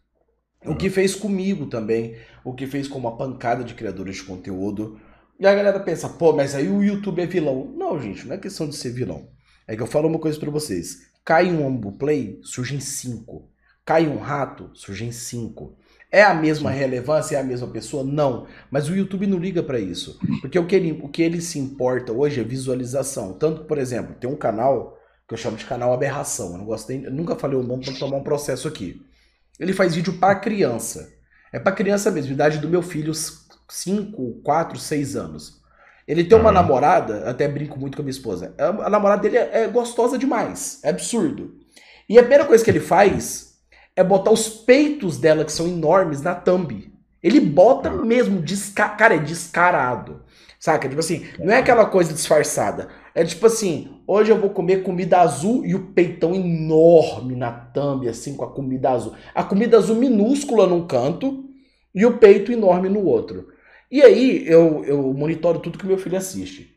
[0.64, 5.00] O que fez comigo também, o que fez com uma pancada de criadores de conteúdo.
[5.38, 7.72] E a galera pensa, pô, mas aí o YouTube é vilão.
[7.76, 9.28] Não, gente, não é questão de ser vilão.
[9.68, 11.07] É que eu falo uma coisa para vocês.
[11.28, 13.50] Cai um Ombo Play, surgem cinco.
[13.84, 15.76] Cai um rato, surgem cinco.
[16.10, 17.36] É a mesma relevância?
[17.36, 18.02] É a mesma pessoa?
[18.02, 18.46] Não.
[18.70, 20.18] Mas o YouTube não liga para isso.
[20.40, 23.34] Porque o que, ele, o que ele se importa hoje é visualização.
[23.34, 24.98] Tanto por exemplo, tem um canal
[25.28, 26.52] que eu chamo de canal Aberração.
[26.52, 28.98] Eu não gostei, eu nunca falei o nome para tomar um processo aqui.
[29.60, 31.12] Ele faz vídeo para criança.
[31.52, 35.57] É para criança mesmo, idade do meu filho, 5, 4, 6 anos.
[36.08, 36.54] Ele tem uma uhum.
[36.54, 38.54] namorada, até brinco muito com a minha esposa.
[38.58, 41.54] A namorada dele é, é gostosa demais, é absurdo.
[42.08, 43.58] E a primeira coisa que ele faz
[43.94, 46.90] é botar os peitos dela, que são enormes, na thumb.
[47.22, 48.88] Ele bota mesmo, desca...
[48.88, 50.22] cara, é descarado.
[50.58, 50.88] Saca?
[50.88, 52.88] Tipo assim, não é aquela coisa disfarçada.
[53.14, 58.08] É tipo assim, hoje eu vou comer comida azul e o peitão enorme na thumb,
[58.08, 59.12] assim, com a comida azul.
[59.34, 61.44] A comida azul minúscula num canto
[61.94, 63.48] e o peito enorme no outro.
[63.90, 66.76] E aí eu, eu monitoro tudo que meu filho assiste.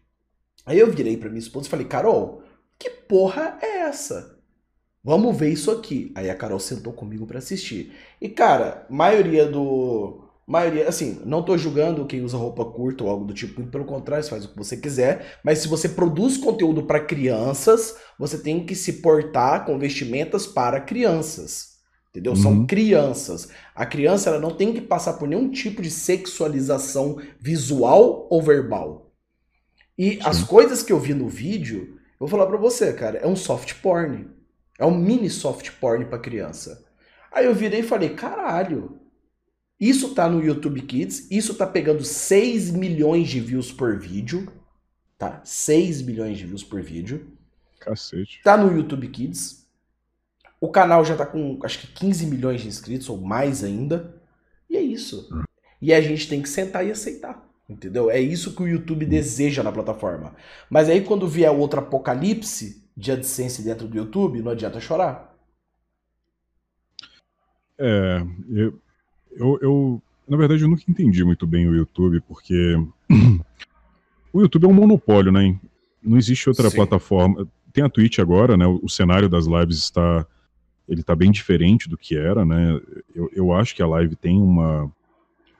[0.66, 2.44] Aí eu virei pra minha esposa e falei, Carol,
[2.80, 4.40] que porra é essa?
[5.04, 6.12] Vamos ver isso aqui.
[6.16, 7.94] Aí a Carol sentou comigo para assistir.
[8.22, 13.26] E cara, maioria do maioria, assim, não tô julgando quem usa roupa curta ou algo
[13.26, 16.84] do tipo, pelo contrário, você faz o que você quiser, mas se você produz conteúdo
[16.84, 21.71] para crianças, você tem que se portar com vestimentas para crianças.
[22.12, 22.34] Entendeu?
[22.34, 22.42] Uhum.
[22.42, 23.50] São crianças.
[23.74, 29.14] A criança ela não tem que passar por nenhum tipo de sexualização visual ou verbal.
[29.98, 30.20] E Sim.
[30.24, 33.36] as coisas que eu vi no vídeo, eu vou falar para você, cara, é um
[33.36, 34.30] soft porn.
[34.78, 36.86] É um mini soft porn para criança.
[37.32, 39.00] Aí eu virei e falei, caralho,
[39.80, 44.52] isso tá no YouTube Kids, isso tá pegando 6 milhões de views por vídeo,
[45.18, 45.42] tá?
[45.46, 47.32] 6 milhões de views por vídeo.
[47.80, 48.42] Cacete.
[48.44, 49.61] Tá no YouTube Kids.
[50.62, 54.22] O canal já tá com, acho que 15 milhões de inscritos, ou mais ainda.
[54.70, 55.28] E é isso.
[55.82, 57.44] E a gente tem que sentar e aceitar.
[57.68, 58.12] Entendeu?
[58.12, 60.36] É isso que o YouTube deseja na plataforma.
[60.70, 65.36] Mas aí quando vier outro apocalipse de AdSense dentro do YouTube, não adianta chorar.
[67.80, 68.80] É, eu,
[69.32, 72.76] eu, eu, na verdade, eu nunca entendi muito bem o YouTube, porque
[74.32, 75.58] o YouTube é um monopólio, né?
[76.04, 76.76] Não existe outra Sim.
[76.76, 77.48] plataforma.
[77.74, 78.68] Tem a Twitch agora, né?
[78.68, 80.28] O cenário das lives está
[80.92, 82.80] ele está bem diferente do que era, né?
[83.16, 84.92] Eu, eu acho que a live tem uma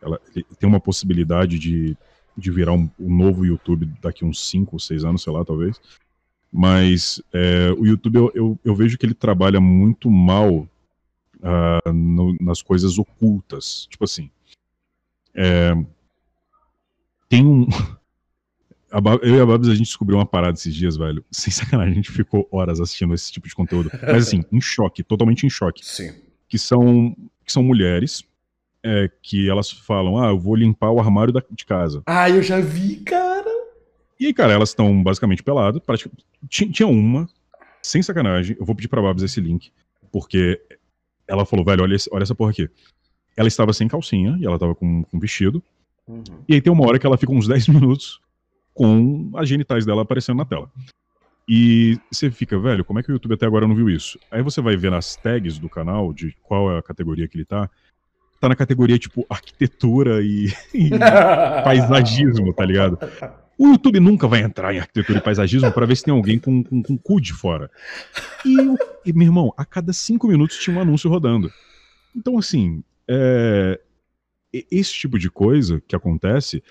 [0.02, 0.20] ela
[0.60, 1.96] tem uma possibilidade de,
[2.36, 5.80] de virar um, um novo YouTube daqui uns 5 ou 6 anos, sei lá, talvez.
[6.52, 10.68] Mas é, o YouTube eu, eu, eu, vejo que ele trabalha muito mal
[11.38, 13.86] uh, no, nas coisas ocultas.
[13.90, 14.30] Tipo assim,
[15.34, 15.74] é,
[17.30, 17.68] tem um.
[19.22, 21.24] Eu e a Babs, a gente descobriu uma parada esses dias, velho.
[21.32, 23.90] Sem sacanagem, a gente ficou horas assistindo esse tipo de conteúdo.
[24.02, 25.86] Mas assim, em choque, totalmente em choque.
[25.86, 26.14] Sim.
[26.50, 27.16] Que são,
[27.46, 28.24] que são mulheres
[28.84, 32.04] é, que elas falam: ah, eu vou limpar o armário da, de casa.
[32.06, 33.50] Ah, eu já vi, cara.
[34.20, 35.82] E aí, cara, elas estão basicamente peladas.
[36.50, 37.28] Tinha, tinha uma,
[37.82, 39.72] sem sacanagem, eu vou pedir pra Babs esse link,
[40.12, 40.62] porque
[41.28, 42.70] ela falou, velho, olha, olha essa porra aqui.
[43.36, 45.64] Ela estava sem calcinha e ela estava com, com vestido.
[46.08, 46.24] Uhum.
[46.48, 48.20] E aí tem uma hora que ela fica uns 10 minutos
[48.74, 50.70] com as genitais dela aparecendo na tela.
[51.48, 54.18] E você fica, velho, como é que o YouTube até agora não viu isso?
[54.30, 57.46] Aí você vai ver nas tags do canal, de qual é a categoria que ele
[57.46, 57.70] tá.
[58.40, 60.90] Tá na categoria, tipo, arquitetura e, e
[61.64, 62.98] paisagismo, tá ligado?
[63.58, 66.64] O YouTube nunca vai entrar em arquitetura e paisagismo para ver se tem alguém com,
[66.64, 67.70] com, com cu de fora.
[68.46, 68.56] E,
[69.06, 71.52] e, meu irmão, a cada cinco minutos tinha um anúncio rodando.
[72.16, 73.80] Então, assim, é,
[74.72, 76.64] esse tipo de coisa que acontece,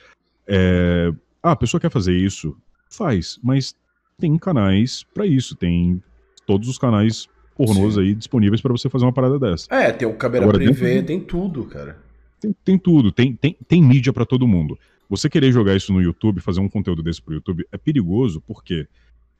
[0.47, 1.13] é,
[1.43, 2.57] ah, a pessoa quer fazer isso,
[2.89, 3.75] faz, mas
[4.19, 6.03] tem canais para isso, tem
[6.47, 8.01] todos os canais pornôs Sim.
[8.01, 9.67] aí disponíveis para você fazer uma parada dessa.
[9.71, 11.07] É, tem o câmera Agora, privê, dentro...
[11.07, 11.99] tem tudo, cara.
[12.41, 14.79] Tem, tem tudo, tem, tem, tem mídia para todo mundo.
[15.09, 18.87] Você querer jogar isso no YouTube, fazer um conteúdo desse pro YouTube, é perigoso porque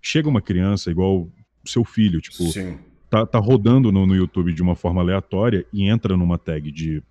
[0.03, 1.29] chega uma criança igual
[1.65, 2.45] seu filho, tipo,
[3.09, 7.03] tá, tá rodando no, no YouTube de uma forma aleatória e entra numa tag de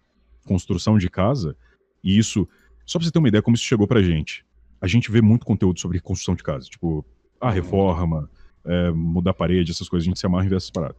[0.46, 1.56] construção de casa,
[2.04, 2.48] e isso,
[2.86, 4.44] só pra você ter uma ideia como isso chegou pra gente.
[4.82, 7.06] A gente vê muito conteúdo sobre construção de casa, tipo,
[7.40, 7.54] a uhum.
[7.54, 8.30] reforma,
[8.66, 10.98] é, mudar a parede, essas coisas, a gente se amarra e vê essas paradas.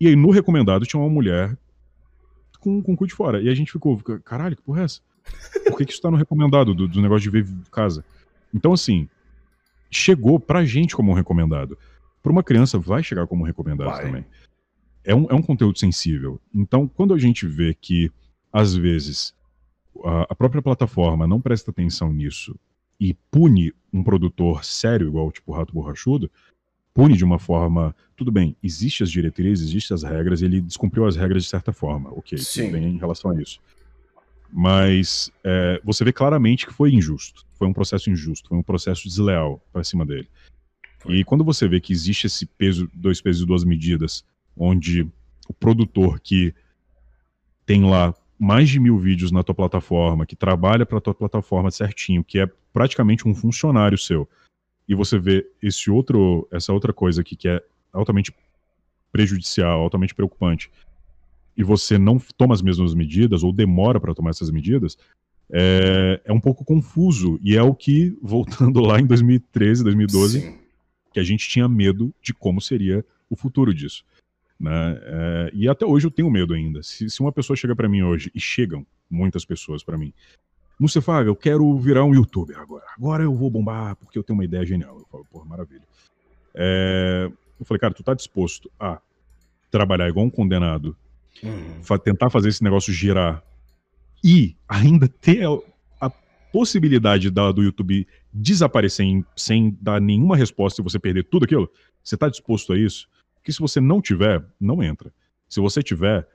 [0.00, 1.56] E aí, no recomendado, tinha uma mulher
[2.60, 3.40] com, com o cu de fora.
[3.40, 5.00] E a gente ficou, caralho, que porra é essa?
[5.68, 8.04] Por que, que isso tá no recomendado do, do negócio de ver casa?
[8.52, 9.08] Então, assim,
[9.90, 11.78] chegou pra gente como um recomendado.
[12.22, 14.06] para uma criança vai chegar como recomendado vai.
[14.06, 14.24] também.
[15.04, 16.40] É um, é um conteúdo sensível.
[16.54, 18.10] Então, quando a gente vê que,
[18.52, 19.34] às vezes,
[20.04, 22.58] a, a própria plataforma não presta atenção nisso
[22.98, 26.30] e pune um produtor sério, igual tipo o Rato Borrachudo,
[26.92, 27.94] pune de uma forma.
[28.16, 32.10] Tudo bem, existem as diretrizes, existem as regras, ele descumpriu as regras de certa forma.
[32.10, 32.70] Ok, Sim.
[32.70, 33.60] bem em relação a isso.
[34.52, 37.44] Mas é, você vê claramente que foi injusto.
[37.54, 40.28] Foi um processo injusto, foi um processo desleal para cima dele.
[40.98, 41.16] Foi.
[41.16, 44.24] E quando você vê que existe esse peso, dois pesos e duas medidas,
[44.56, 45.02] onde
[45.48, 46.54] o produtor que
[47.66, 52.22] tem lá mais de mil vídeos na tua plataforma, que trabalha para tua plataforma certinho,
[52.22, 54.28] que é praticamente um funcionário seu,
[54.86, 57.62] e você vê esse outro, essa outra coisa aqui que é
[57.92, 58.34] altamente
[59.12, 60.70] prejudicial, altamente preocupante,
[61.56, 64.98] e você não toma as mesmas medidas ou demora para tomar essas medidas,
[65.50, 67.38] é, é, um pouco confuso.
[67.40, 70.58] E é o que, voltando lá em 2013, 2012, Sim.
[71.12, 74.04] que a gente tinha medo de como seria o futuro disso.
[74.58, 75.00] Né?
[75.02, 76.82] É, e até hoje eu tenho medo ainda.
[76.82, 80.12] Se, se uma pessoa chega para mim hoje, e chegam muitas pessoas para mim,
[80.78, 82.84] Mustafa, eu quero virar um youtuber agora.
[82.96, 84.98] Agora eu vou bombar porque eu tenho uma ideia genial.
[84.98, 85.82] Eu falo, porra, maravilha.
[86.54, 89.00] É, eu falei, cara, tu tá disposto a
[89.70, 90.96] trabalhar igual um condenado
[91.42, 91.98] Uhum.
[91.98, 93.42] Tentar fazer esse negócio girar
[94.22, 96.10] e ainda ter a, a
[96.52, 101.70] possibilidade da, do YouTube desaparecer em, sem dar nenhuma resposta e você perder tudo aquilo,
[102.02, 103.08] você está disposto a isso?
[103.34, 105.12] Porque se você não tiver, não entra.
[105.48, 106.26] Se você tiver,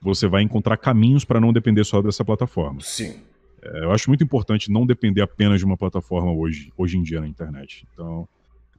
[0.00, 2.80] você vai encontrar caminhos para não depender só dessa plataforma.
[2.80, 3.20] Sim.
[3.64, 7.20] É, eu acho muito importante não depender apenas de uma plataforma hoje, hoje em dia
[7.20, 7.86] na internet.
[7.92, 8.28] Então,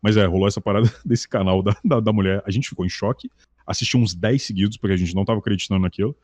[0.01, 2.43] mas é, rolou essa parada desse canal da, da, da mulher.
[2.45, 3.29] A gente ficou em choque
[3.65, 6.15] assisti uns 10 seguidos, porque a gente não tava acreditando naquilo.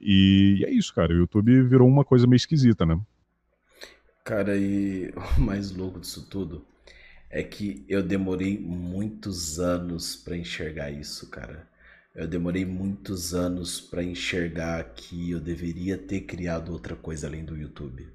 [0.00, 1.12] E é isso, cara.
[1.12, 3.00] O YouTube virou uma coisa meio esquisita, né?
[4.24, 6.64] Cara, e o mais louco disso tudo
[7.28, 11.68] é que eu demorei muitos anos para enxergar isso, cara.
[12.14, 17.56] Eu demorei muitos anos para enxergar que eu deveria ter criado outra coisa além do
[17.56, 18.08] YouTube.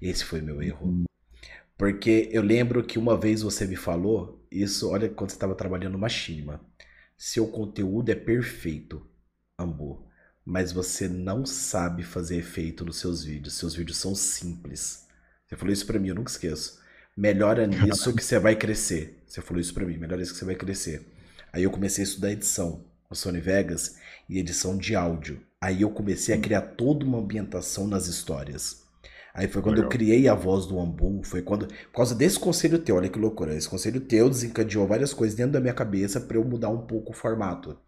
[0.00, 0.86] Esse foi meu erro.
[0.86, 1.04] Uhum.
[1.76, 5.94] Porque eu lembro que uma vez você me falou isso, olha, quando você estava trabalhando
[5.94, 6.60] no Machinima
[7.24, 9.08] seu conteúdo é perfeito,
[9.56, 10.04] Ambu,
[10.44, 13.54] mas você não sabe fazer efeito nos seus vídeos.
[13.54, 15.06] Seus vídeos são simples.
[15.46, 16.80] Você falou isso para mim, eu nunca esqueço.
[17.16, 19.22] Melhora nisso que você vai crescer.
[19.24, 21.06] Você falou isso para mim, melhora isso que você vai crescer.
[21.52, 23.96] Aí eu comecei a estudar edição no Sony Vegas
[24.28, 25.40] e edição de áudio.
[25.60, 28.82] Aí eu comecei a criar toda uma ambientação nas histórias.
[29.34, 29.90] Aí foi quando Legal.
[29.90, 31.66] eu criei a voz do Ambu, foi quando.
[31.66, 33.54] Por causa desse conselho teu, olha que loucura.
[33.54, 37.12] Esse conselho teu desencadeou várias coisas dentro da minha cabeça para eu mudar um pouco
[37.12, 37.78] o formato.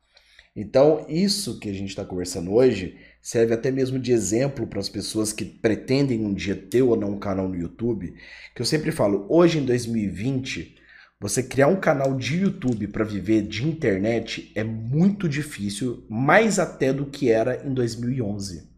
[0.56, 4.88] Então, isso que a gente está conversando hoje serve até mesmo de exemplo para as
[4.88, 8.14] pessoas que pretendem um dia ter ou não um canal no YouTube.
[8.54, 10.76] Que eu sempre falo, hoje em 2020,
[11.24, 16.92] você criar um canal de YouTube para viver de internet é muito difícil, mais até
[16.92, 18.68] do que era em 2011.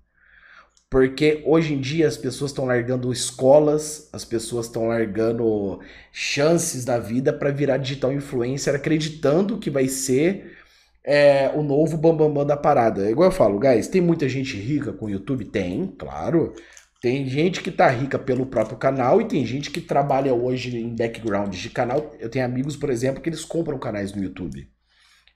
[0.88, 5.80] Porque hoje em dia as pessoas estão largando escolas, as pessoas estão largando
[6.12, 10.56] chances da vida para virar digital influencer, acreditando que vai ser
[11.02, 13.10] é, o novo bambambam bam, bam da parada.
[13.10, 15.46] Igual eu falo, guys, tem muita gente rica com YouTube?
[15.46, 16.54] Tem, claro.
[17.00, 20.94] Tem gente que tá rica pelo próprio canal e tem gente que trabalha hoje em
[20.94, 22.14] background de canal.
[22.18, 24.68] Eu tenho amigos, por exemplo, que eles compram canais no YouTube.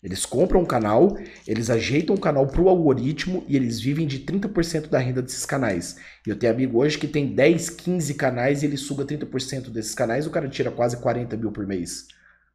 [0.03, 1.15] Eles compram um canal,
[1.47, 5.45] eles ajeitam o canal para o algoritmo e eles vivem de 30% da renda desses
[5.45, 5.97] canais.
[6.27, 9.95] E eu tenho amigo hoje que tem 10, 15 canais e ele suga 30% desses
[9.95, 12.07] canais, o cara tira quase 40 mil por mês.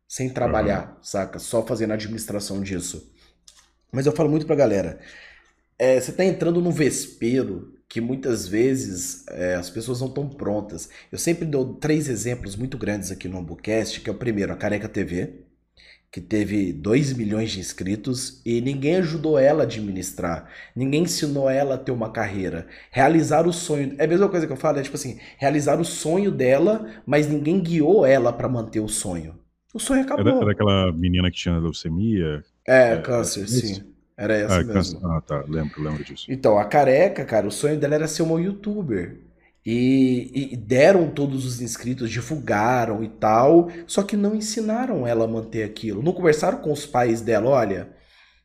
[0.07, 1.03] Sem trabalhar, uhum.
[1.03, 1.37] saca?
[1.37, 3.13] Só fazendo a administração disso.
[3.91, 4.99] Mas eu falo muito pra galera.
[5.77, 10.89] É, você tá entrando num vespeiro que muitas vezes é, as pessoas não estão prontas.
[11.11, 14.55] Eu sempre dou três exemplos muito grandes aqui no Ambucast, que é o primeiro, a
[14.55, 15.45] Careca TV
[16.15, 21.75] que teve 2 milhões de inscritos e ninguém ajudou ela a administrar, ninguém ensinou ela
[21.75, 22.67] a ter uma carreira.
[22.89, 25.83] Realizar o sonho, é a mesma coisa que eu falo, é tipo assim, realizar o
[25.83, 29.37] sonho dela, mas ninguém guiou ela para manter o sonho.
[29.73, 30.25] O sonho acabou.
[30.25, 32.45] Era, era aquela menina que tinha leucemia?
[32.65, 33.94] É, é câncer, é, sim.
[34.17, 35.07] Era essa ah, mesmo.
[35.07, 36.25] Ah, tá, lembro, lembro disso.
[36.29, 39.19] Então, a careca, cara, o sonho dela era ser uma youtuber.
[39.65, 45.27] E, e, deram todos os inscritos, divulgaram e tal, só que não ensinaram ela a
[45.27, 46.03] manter aquilo.
[46.03, 47.89] Não conversaram com os pais dela, olha,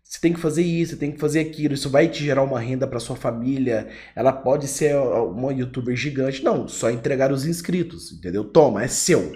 [0.03, 2.59] você tem que fazer isso, você tem que fazer aquilo, isso vai te gerar uma
[2.59, 6.43] renda para sua família, ela pode ser uma youtuber gigante.
[6.43, 8.43] Não, só entregar os inscritos, entendeu?
[8.43, 9.31] Toma, é seu.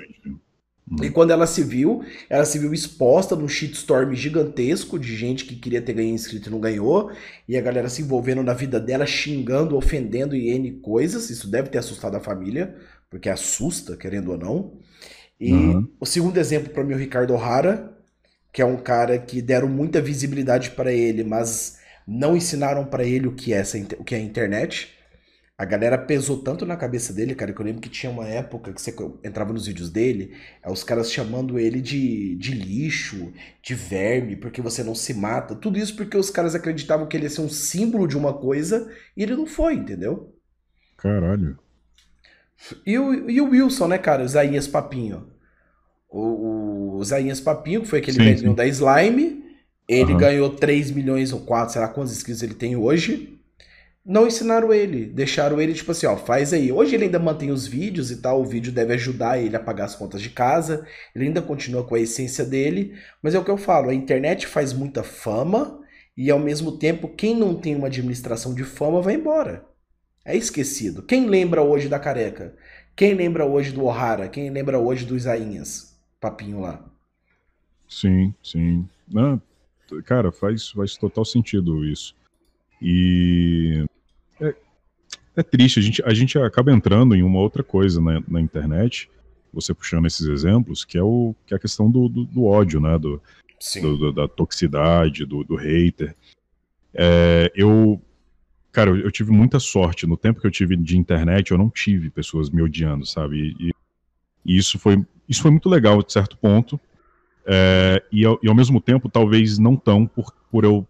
[1.01, 5.57] E quando ela se viu, ela se viu exposta num shitstorm gigantesco de gente que
[5.57, 7.11] queria ter ganho inscrito e não ganhou,
[7.49, 11.31] e a galera se envolvendo na vida dela, xingando, ofendendo e N coisas.
[11.31, 12.77] Isso deve ter assustado a família,
[13.09, 14.79] porque assusta, querendo ou não.
[15.41, 15.89] E uhum.
[15.99, 17.97] o segundo exemplo para mim é o Ricardo O'Hara,
[18.53, 23.27] que é um cara que deram muita visibilidade para ele, mas não ensinaram para ele
[23.27, 24.94] o que é essa, o que é a internet.
[25.57, 28.73] A galera pesou tanto na cabeça dele, cara, que eu lembro que tinha uma época
[28.73, 28.93] que você
[29.23, 33.33] entrava nos vídeos dele, é os caras chamando ele de, de lixo,
[33.63, 35.55] de verme, porque você não se mata.
[35.55, 38.91] Tudo isso porque os caras acreditavam que ele ia ser um símbolo de uma coisa
[39.17, 40.35] e ele não foi, entendeu?
[40.97, 41.57] Caralho.
[42.85, 44.25] E o, e o Wilson, né, cara?
[44.25, 45.29] O Zainhas Papinho.
[46.09, 49.45] O, o Zainhas Papinho, que foi aquele velhinho da Slime.
[49.89, 50.19] Ele uhum.
[50.19, 53.34] ganhou 3 milhões ou 4, sei lá quantos inscritos ele tem hoje.
[54.05, 56.71] Não ensinaram ele, deixaram ele tipo assim, ó, faz aí.
[56.71, 59.85] Hoje ele ainda mantém os vídeos e tal, o vídeo deve ajudar ele a pagar
[59.85, 60.87] as contas de casa.
[61.15, 64.47] Ele ainda continua com a essência dele, mas é o que eu falo, a internet
[64.47, 65.81] faz muita fama
[66.17, 69.65] e ao mesmo tempo quem não tem uma administração de fama vai embora.
[70.25, 71.03] É esquecido.
[71.03, 72.55] Quem lembra hoje da careca?
[72.95, 74.29] Quem lembra hoje do O'Hara?
[74.29, 75.95] Quem lembra hoje do Isainhas?
[76.25, 76.83] papinho lá.
[77.87, 78.89] Sim, sim.
[79.07, 79.41] Não,
[80.07, 82.17] cara, faz, faz total sentido isso.
[82.81, 83.85] E
[85.37, 89.11] é, triste, a gente, a gente acaba entrando em uma outra coisa na, na internet,
[89.53, 92.81] você puxando esses exemplos, que é, o, que é a questão do, do, do ódio,
[92.81, 92.99] né?
[92.99, 93.21] Do,
[93.81, 96.15] do, da toxicidade, do, do hater.
[96.93, 98.01] É, eu,
[98.71, 100.07] cara, eu, tive muita sorte.
[100.07, 103.57] No tempo que eu tive de internet, eu não tive pessoas me odiando, sabe?
[103.59, 103.71] E,
[104.45, 106.79] e isso foi isso foi muito legal, de certo ponto.
[107.47, 110.87] É, e, ao, e, ao, mesmo tempo, talvez não tão por, por, eu,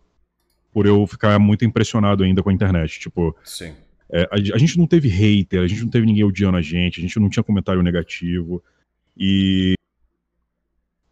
[0.72, 2.98] por eu ficar muito impressionado ainda com a internet.
[2.98, 3.74] Tipo, Sim.
[4.10, 7.00] É, a, a, gente não teve hater, a gente não teve ninguém odiando a gente,
[7.00, 8.62] a gente não tinha comentário negativo.
[9.16, 9.74] E,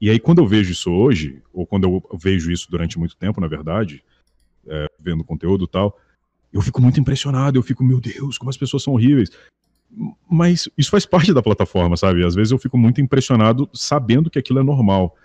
[0.01, 3.40] e aí, quando eu vejo isso hoje, ou quando eu vejo isso durante muito tempo,
[3.40, 4.03] na verdade,
[4.66, 5.99] é, vendo conteúdo e tal,
[6.53, 9.30] eu fico muito impressionado, eu fico, meu Deus, como as pessoas são horríveis
[10.28, 12.24] mas isso faz parte da plataforma, sabe?
[12.24, 15.16] Às vezes eu fico muito impressionado sabendo que aquilo é normal.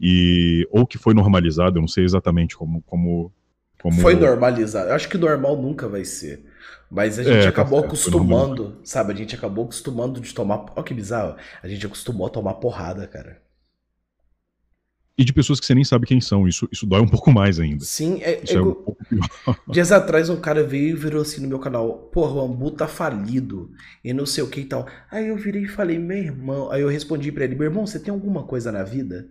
[0.00, 3.32] E ou que foi normalizado, eu não sei exatamente como como,
[3.90, 4.02] como...
[4.02, 4.90] foi normalizado.
[4.90, 6.44] Eu acho que normal nunca vai ser.
[6.90, 9.12] Mas a gente é, acabou tá acostumando, sabe?
[9.12, 10.66] A gente acabou acostumando de tomar.
[10.74, 11.36] Olha que bizarro.
[11.62, 13.44] A gente acostumou a tomar porrada, cara
[15.18, 16.46] e de pessoas que você nem sabe quem são.
[16.46, 17.84] Isso, isso dói um pouco mais ainda.
[17.84, 19.28] Sim, é, é, é um pouco pior.
[19.68, 22.86] Dias atrás um cara veio e virou assim no meu canal: Porra, o Ambu tá
[22.86, 23.70] falido
[24.04, 24.86] e não sei o que e tal.
[25.10, 26.70] Aí eu virei e falei: Meu irmão.
[26.70, 29.28] Aí eu respondi para ele: Meu irmão, você tem alguma coisa na vida?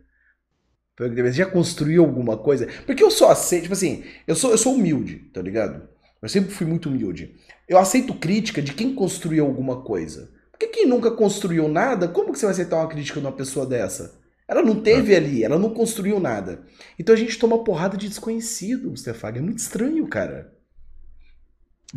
[0.98, 2.68] Você já construiu alguma coisa?
[2.86, 5.90] Porque eu só aceito, tipo assim, eu sou, eu sou humilde, tá ligado?
[6.22, 7.36] Eu sempre fui muito humilde.
[7.68, 10.32] Eu aceito crítica de quem construiu alguma coisa.
[10.52, 13.66] Porque quem nunca construiu nada, como que você vai aceitar uma crítica de uma pessoa
[13.66, 14.18] dessa?
[14.48, 15.18] Ela não teve é.
[15.18, 16.64] ali, ela não construiu nada.
[16.98, 19.40] Então a gente toma porrada de desconhecido, Stefag.
[19.40, 20.54] É muito estranho, cara.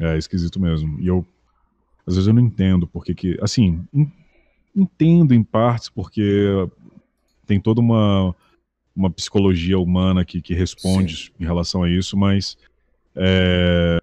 [0.01, 0.99] É, esquisito mesmo.
[1.01, 1.25] E eu,
[2.05, 3.87] às vezes eu não entendo porque que, assim,
[4.75, 6.51] entendo em partes porque
[7.47, 8.35] tem toda uma,
[8.99, 11.31] uma psicologia humana que, que responde Sim.
[11.41, 12.59] em relação a isso, mas
[13.15, 13.99] é,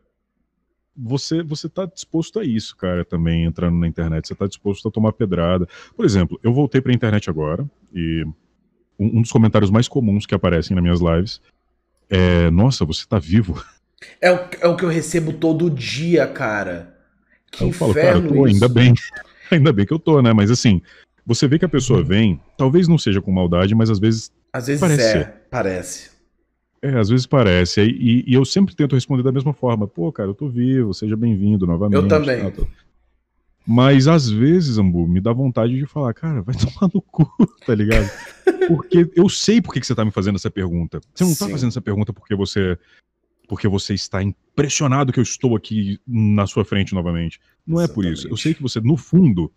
[0.96, 4.28] você você tá disposto a isso, cara, também entrando na internet.
[4.28, 5.68] Você tá disposto a tomar pedrada.
[5.96, 8.24] Por exemplo, eu voltei pra internet agora e
[8.98, 11.41] um, um dos comentários mais comuns que aparecem nas minhas lives
[12.10, 13.62] é: Nossa, você tá vivo.
[14.22, 16.96] É o, é o que eu recebo todo dia, cara.
[17.52, 18.93] Que eu falo, cara, eu tô, ainda bem.
[19.52, 20.34] Ainda bem que eu tô, né?
[20.34, 20.82] Mas assim,
[21.24, 24.32] você vê que a pessoa vem, talvez não seja com maldade, mas às vezes.
[24.56, 26.12] Às vezes parece é, parece.
[26.82, 27.82] É, às vezes parece.
[27.82, 29.86] E, e, eu sempre tento responder da mesma forma.
[29.86, 32.01] Pô, cara, eu tô vivo, seja bem-vindo novamente.
[32.01, 32.49] Eu também.
[32.49, 32.64] Tá,
[33.68, 37.30] Mas às vezes, Ambu, me dá vontade de falar, cara, vai tomar no cu,
[37.66, 38.10] tá ligado?
[38.70, 41.01] Porque eu sei por que você tá me fazendo essa pergunta.
[41.14, 41.45] Você não tá Sim.
[41.47, 42.80] tá fazendo essa pergunta porque você
[43.49, 47.41] porque você está impressionado que eu estou aqui na sua frente novamente.
[47.68, 47.91] Não Exatamente.
[47.91, 48.28] é por isso.
[48.30, 49.51] Eu sei que você, no fundo,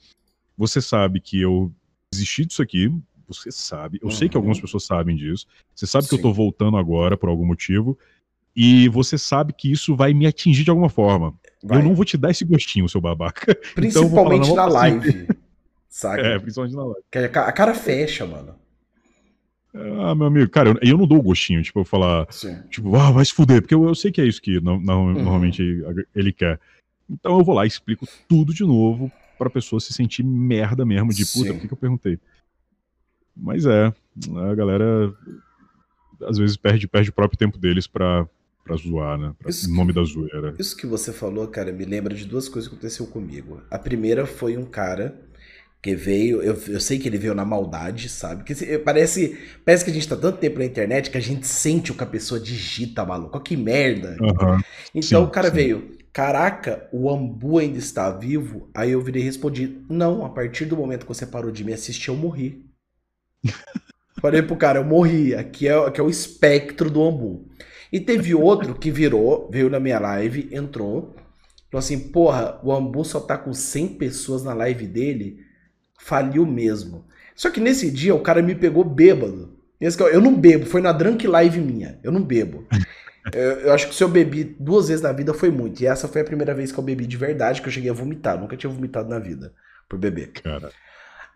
[0.57, 1.72] você sabe que eu
[2.12, 2.92] desisti disso aqui,
[3.29, 4.14] você sabe, eu uhum.
[4.14, 4.62] sei que algumas uhum.
[4.62, 5.47] pessoas sabem disso.
[5.74, 6.11] Você sabe Sim.
[6.11, 7.99] que eu tô voltando agora por algum motivo.
[8.57, 11.33] E você sabe que isso vai me atingir de alguma forma.
[11.62, 11.79] Vai.
[11.79, 13.55] Eu não vou te dar esse gostinho, seu babaca.
[13.74, 15.29] Principalmente então, falar, na live.
[15.89, 16.22] Sabe?
[16.22, 17.03] É, principalmente na live.
[17.35, 18.55] A cara fecha, mano.
[19.74, 22.61] Ah, meu amigo, cara, eu, eu não dou o gostinho, tipo, eu falar, Sim.
[22.68, 24.95] tipo, ah, vai se fuder, porque eu, eu sei que é isso que no, no,
[24.95, 25.12] uhum.
[25.12, 25.62] normalmente
[26.14, 26.59] ele quer.
[27.09, 31.12] Então eu vou lá e explico tudo de novo pra pessoa se sentir merda mesmo,
[31.12, 32.18] de puta, por que, que eu perguntei?
[33.39, 33.93] Mas é,
[34.51, 35.14] a galera
[36.22, 38.26] às vezes perde, perde o próprio tempo deles pra,
[38.64, 39.32] pra zoar, né?
[39.39, 40.55] Pra, em nome da zoeira.
[40.59, 43.62] Isso que você falou, cara, me lembra de duas coisas que aconteceu comigo.
[43.70, 45.14] A primeira foi um cara
[45.80, 48.43] que veio, eu, eu sei que ele veio na maldade, sabe?
[48.43, 51.93] Que parece, parece que a gente tá tanto tempo na internet que a gente sente
[51.93, 53.41] o que a pessoa digita, maluco.
[53.41, 54.16] Que merda.
[54.20, 54.61] Uhum.
[54.93, 55.55] Então sim, o cara sim.
[55.55, 58.68] veio, caraca, o Ambu ainda está vivo?
[58.74, 61.72] Aí eu virei e respondi, não, a partir do momento que você parou de me
[61.72, 62.67] assistir, eu morri.
[64.20, 65.34] Falei pro cara, eu morri.
[65.34, 67.49] Aqui é, aqui é o espectro do Ambu.
[67.93, 71.14] E teve outro que virou, veio na minha live, entrou.
[71.70, 75.41] Falou assim, porra, o Ambu só tá com 100 pessoas na live dele.
[75.99, 77.07] Faliu mesmo.
[77.34, 79.57] Só que nesse dia o cara me pegou bêbado.
[79.80, 82.01] Eu não bebo, foi na drunk live minha.
[82.03, 82.66] Eu não bebo.
[83.32, 85.80] Eu, eu, acho que se eu bebi duas vezes na vida foi muito.
[85.82, 87.95] E essa foi a primeira vez que eu bebi de verdade, que eu cheguei a
[87.95, 88.41] vomitar.
[88.41, 89.53] Nunca tinha vomitado na vida
[89.89, 90.32] por beber.
[90.32, 90.70] Cara.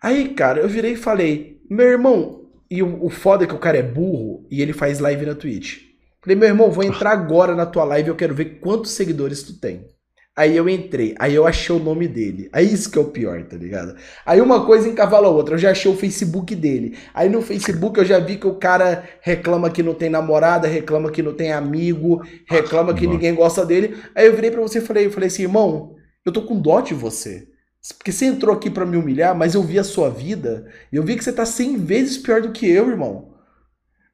[0.03, 3.59] Aí, cara, eu virei e falei, meu irmão, e o, o foda é que o
[3.59, 5.79] cara é burro e ele faz live na Twitch.
[6.21, 9.61] Falei, meu irmão, vou entrar agora na tua live, eu quero ver quantos seguidores tu
[9.61, 9.87] tem.
[10.35, 12.49] Aí eu entrei, aí eu achei o nome dele.
[12.53, 13.95] Aí isso que é o pior, tá ligado?
[14.25, 16.97] Aí uma coisa encavala a outra, eu já achei o Facebook dele.
[17.13, 21.13] Aí no Facebook eu já vi que o cara reclama que não tem namorada, reclama
[21.13, 23.95] que não tem amigo, reclama que ninguém gosta dele.
[24.15, 25.95] Aí eu virei para você e falei, eu falei assim, irmão,
[26.25, 27.52] eu tô com dó de você.
[27.97, 31.03] Porque você entrou aqui para me humilhar, mas eu vi a sua vida, e eu
[31.03, 33.33] vi que você tá 100 vezes pior do que eu, irmão.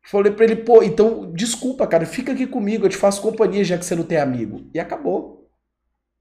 [0.02, 3.76] Falei pra ele, pô, então desculpa, cara, fica aqui comigo, eu te faço companhia já
[3.76, 4.66] que você não tem amigo.
[4.72, 5.38] E acabou.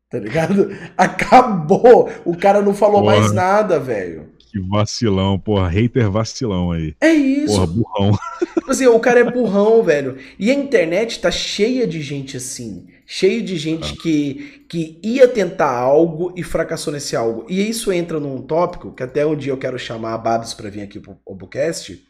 [0.10, 0.70] Tá ligado?
[0.98, 2.10] Acabou!
[2.24, 4.30] O cara não falou porra, mais nada, velho.
[4.40, 5.68] Que vacilão, porra.
[5.68, 6.96] Hater vacilão aí.
[7.02, 7.56] É isso.
[7.56, 8.20] Porra, burrão.
[8.54, 10.18] Tipo assim, o cara é burrão, velho.
[10.40, 12.88] E a internet tá cheia de gente assim.
[13.10, 14.02] Cheio de gente ah.
[14.02, 17.46] que, que ia tentar algo e fracassou nesse algo.
[17.48, 20.70] E isso entra num tópico que até um dia eu quero chamar a Babs pra
[20.70, 22.06] vir aqui pro Obucast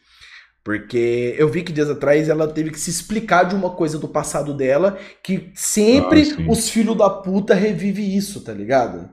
[0.68, 4.06] porque eu vi que dias atrás ela teve que se explicar de uma coisa do
[4.06, 9.08] passado dela, que sempre ah, os filhos da puta revivem isso, tá ligado?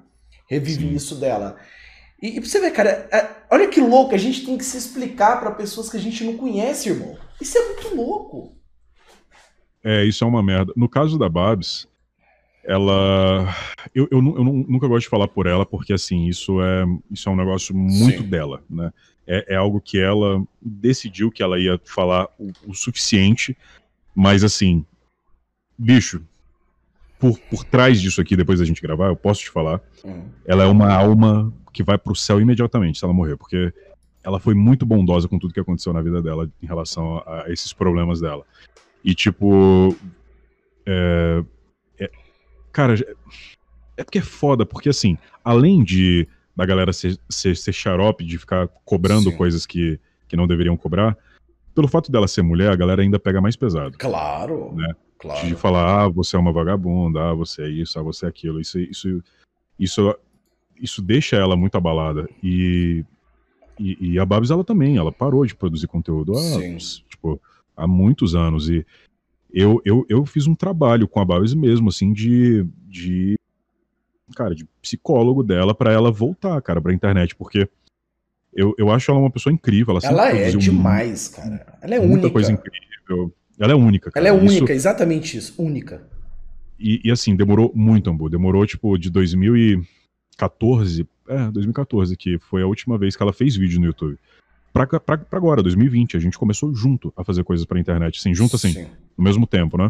[0.49, 1.55] Revive isso dela.
[2.21, 4.77] E, e pra você ver, cara, é, olha que louco, a gente tem que se
[4.77, 7.17] explicar para pessoas que a gente não conhece, irmão.
[7.39, 8.57] Isso é muito louco.
[9.85, 10.73] É, isso é uma merda.
[10.75, 11.87] No caso da Babs,
[12.63, 13.55] ela.
[13.93, 17.31] Eu, eu, eu, nunca gosto de falar por ela, porque assim, isso é, isso é
[17.31, 18.29] um negócio muito Sim.
[18.29, 18.91] dela, né?
[19.27, 23.57] é, é, algo que ela decidiu que ela ia falar o, o suficiente,
[24.13, 24.85] mas assim,
[25.77, 26.21] bicho,
[27.19, 30.25] por, por trás disso aqui, depois da gente gravar, eu posso te falar, uhum.
[30.45, 33.73] ela é uma alma que vai pro céu imediatamente se ela morrer, porque
[34.23, 37.51] ela foi muito bondosa com tudo que aconteceu na vida dela em relação a, a
[37.51, 38.43] esses problemas dela.
[39.05, 39.95] E tipo.
[40.85, 41.43] É,
[41.99, 42.11] é,
[42.73, 42.95] cara,
[43.95, 48.37] é porque é foda, porque assim, além de da galera ser, ser, ser xarope, de
[48.37, 49.37] ficar cobrando Sim.
[49.37, 51.17] coisas que, que não deveriam cobrar,
[51.73, 53.97] pelo fato dela ser mulher, a galera ainda pega mais pesado.
[53.97, 54.73] Claro.
[54.73, 54.95] Né?
[55.17, 55.47] claro.
[55.47, 58.61] De falar, ah, você é uma vagabunda, ah, você é isso, ah, você é aquilo.
[58.61, 59.23] Isso, isso,
[59.77, 60.15] isso,
[60.81, 62.29] isso deixa ela muito abalada.
[62.41, 63.03] E,
[63.77, 66.77] e, e a Babs, ela também, ela parou de produzir conteúdo há,
[67.09, 67.41] tipo,
[67.75, 68.69] há muitos anos.
[68.69, 68.85] E
[69.53, 73.37] eu, eu, eu fiz um trabalho com a Babs mesmo, assim, de, de
[74.35, 77.69] cara, de psicólogo dela para ela voltar, cara, pra internet, porque
[78.53, 79.97] eu, eu acho ela uma pessoa incrível.
[79.97, 81.77] Ela, ela é demais, cara.
[81.81, 82.31] Ela é muita única.
[82.31, 83.33] coisa incrível.
[83.59, 84.27] Ela é única, cara.
[84.27, 84.73] Ela é única, isso...
[84.73, 86.07] exatamente isso, única.
[86.79, 88.29] E, e, assim, demorou muito, Ambu.
[88.29, 93.79] Demorou, tipo, de 2014, é, 2014, que foi a última vez que ela fez vídeo
[93.79, 94.17] no YouTube.
[94.75, 98.35] Pra, pra, pra agora, 2020, a gente começou junto a fazer coisas pra internet, assim,
[98.35, 98.87] junto assim, Sim.
[99.17, 99.89] no mesmo tempo, né?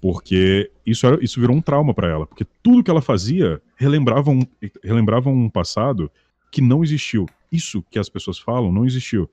[0.00, 2.26] Porque isso, era, isso virou um trauma para ela.
[2.26, 4.46] Porque tudo que ela fazia relembrava um,
[4.82, 6.10] relembrava um passado
[6.50, 7.26] que não existiu.
[7.52, 9.28] Isso que as pessoas falam não existiu.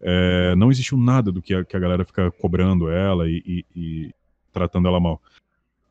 [0.00, 3.64] É, não existiu nada do que a, que a galera fica cobrando ela e, e,
[3.76, 4.14] e
[4.52, 5.22] tratando ela mal.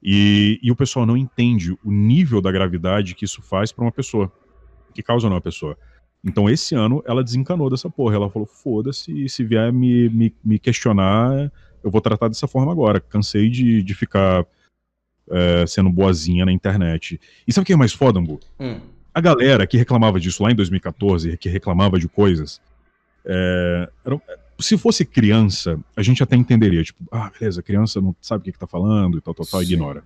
[0.03, 3.93] E, e, o pessoal não entende o nível da gravidade que isso faz para uma
[3.93, 4.29] pessoa,
[4.93, 5.77] que causa numa pessoa.
[6.23, 8.15] Então, esse ano, ela desencanou dessa porra.
[8.15, 11.51] Ela falou: foda-se, se vier me, me, me questionar,
[11.83, 12.99] eu vou tratar dessa forma agora.
[12.99, 14.45] Cansei de, de ficar
[15.29, 17.19] é, sendo boazinha na internet.
[17.47, 18.39] E sabe o que é mais foda, Ambu?
[18.59, 18.79] Hum.
[19.13, 22.61] A galera que reclamava disso lá em 2014, que reclamava de coisas,
[23.25, 24.21] é, era,
[24.59, 28.51] se fosse criança, a gente até entenderia, tipo, ah, beleza, criança não sabe o que,
[28.51, 30.03] que tá falando e tal, tal, tal, ignora.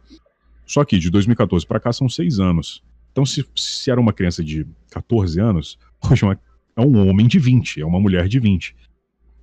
[0.66, 2.84] Só que de 2014 para cá são seis anos.
[3.12, 5.78] Então, se, se era uma criança de 14 anos,
[6.12, 6.38] hoje é,
[6.76, 8.76] é um homem de 20, é uma mulher de 20.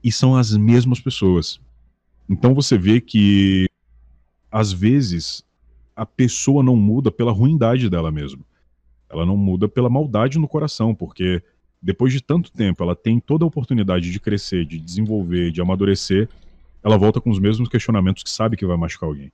[0.02, 1.60] E são as mesmas pessoas.
[2.28, 3.68] Então você vê que,
[4.50, 5.44] às vezes,
[5.94, 8.40] a pessoa não muda pela ruindade dela mesma.
[9.08, 11.42] Ela não muda pela maldade no coração, porque
[11.82, 16.28] depois de tanto tempo ela tem toda a oportunidade de crescer, de desenvolver, de amadurecer,
[16.82, 19.32] ela volta com os mesmos questionamentos que sabe que vai machucar alguém.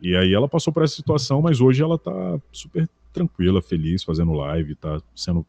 [0.00, 4.32] E aí ela passou por essa situação, mas hoje ela tá super tranquila, feliz, fazendo
[4.32, 5.44] live, tá sendo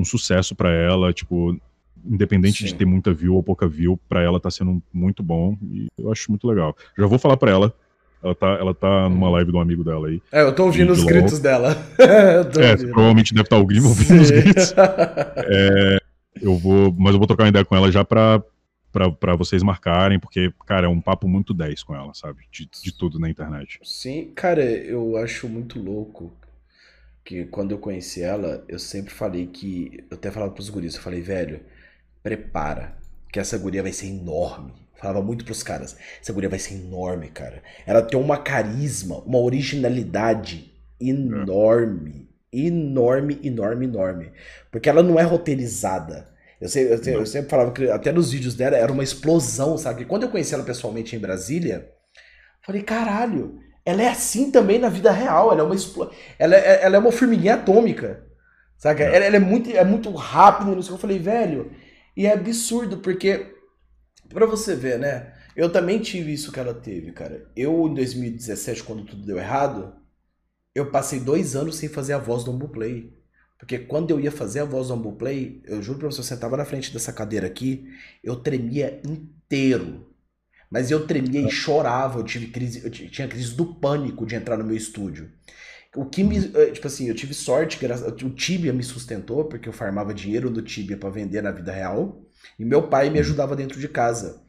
[0.00, 1.58] um sucesso para ela, tipo,
[2.04, 2.66] independente Sim.
[2.66, 6.10] de ter muita view ou pouca view, para ela tá sendo muito bom e eu
[6.10, 6.76] acho muito legal.
[6.98, 7.74] Já vou falar para ela.
[8.22, 10.20] Ela tá, ela tá numa live de um amigo dela aí.
[10.30, 11.74] É, eu tô ouvindo os gritos dela.
[11.98, 14.74] é, provavelmente deve estar tá ouvindo os gritos.
[15.52, 15.98] É,
[16.42, 18.42] eu vou, mas eu vou trocar uma ideia com ela já pra,
[18.92, 22.40] para vocês marcarem, porque, cara, é um papo muito 10 com ela, sabe?
[22.52, 23.80] De, de tudo na internet.
[23.82, 26.32] Sim, cara, eu acho muito louco
[27.24, 30.04] que quando eu conheci ela, eu sempre falei que.
[30.10, 31.60] Eu até falava pros guris, eu falei, velho,
[32.22, 32.96] prepara,
[33.32, 34.72] que essa guria vai ser enorme.
[34.96, 37.62] Falava muito pros caras, essa guria vai ser enorme, cara.
[37.86, 42.28] Ela tem uma carisma, uma originalidade enorme.
[42.52, 44.32] Enorme, enorme, enorme.
[44.70, 46.28] Porque ela não é roteirizada.
[46.60, 50.04] Eu, sei, eu, eu, sempre falava que até nos vídeos dela era uma explosão, sabe?
[50.04, 51.90] Quando eu conheci ela pessoalmente em Brasília,
[52.60, 55.52] falei, caralho, ela é assim também na vida real.
[55.52, 55.76] Ela é uma,
[56.38, 58.26] ela é, ela é uma formiguinha atômica.
[58.76, 59.02] Sabe?
[59.02, 59.14] É.
[59.14, 60.70] Ela, ela, é, muito, é muito rápida.
[60.72, 61.72] Eu falei, velho.
[62.16, 63.54] E é absurdo, porque.
[64.28, 65.34] Pra você ver, né?
[65.56, 67.50] Eu também tive isso que ela teve, cara.
[67.56, 69.92] Eu, em 2017, quando tudo deu errado,
[70.74, 73.12] eu passei dois anos sem fazer a voz do Play.
[73.58, 76.56] Porque quando eu ia fazer a voz do Play, eu juro pra você, eu sentava
[76.56, 77.86] na frente dessa cadeira aqui,
[78.24, 80.09] eu tremia inteiro.
[80.70, 84.56] Mas eu tremia e chorava, eu tive crise, eu tinha crise do pânico de entrar
[84.56, 85.30] no meu estúdio.
[85.96, 87.78] O que me, eh, tipo assim, eu tive sorte,
[88.24, 92.24] o Tibia me sustentou, porque eu farmava dinheiro do Tibia para vender na vida real,
[92.58, 94.42] e meu pai me ajudava dentro de casa.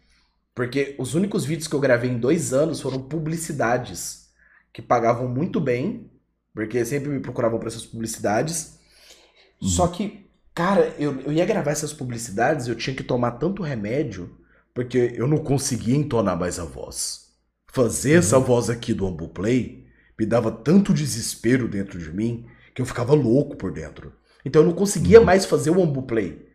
[0.53, 4.29] Porque os únicos vídeos que eu gravei em dois anos foram publicidades,
[4.71, 6.11] que pagavam muito bem,
[6.53, 8.79] porque sempre me procuravam para essas publicidades,
[9.61, 9.67] Uhum.
[9.69, 14.35] Só que, cara, eu, eu ia gravar essas publicidades, eu tinha que tomar tanto remédio,
[14.73, 17.31] porque eu não conseguia entonar mais a voz.
[17.71, 18.19] Fazer uhum.
[18.19, 19.85] essa voz aqui do Ambuplay
[20.19, 24.13] me dava tanto desespero dentro de mim que eu ficava louco por dentro.
[24.45, 25.25] Então eu não conseguia uhum.
[25.25, 26.49] mais fazer o Ambuplay.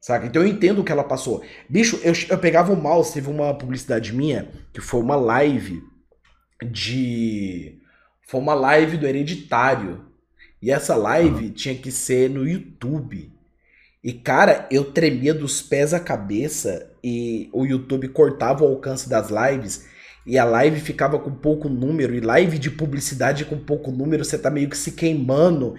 [0.00, 0.26] Saca?
[0.26, 1.42] Então eu entendo o que ela passou.
[1.68, 5.82] Bicho, eu, eu pegava o mouse, teve uma publicidade minha, que foi uma live
[6.62, 7.80] de.
[8.26, 10.04] Foi uma live do hereditário.
[10.60, 13.33] E essa live tinha que ser no YouTube.
[14.04, 19.30] E, cara, eu tremia dos pés à cabeça e o YouTube cortava o alcance das
[19.30, 19.86] lives
[20.26, 22.14] e a live ficava com pouco número.
[22.14, 25.74] E live de publicidade com pouco número, você tá meio que se queimando.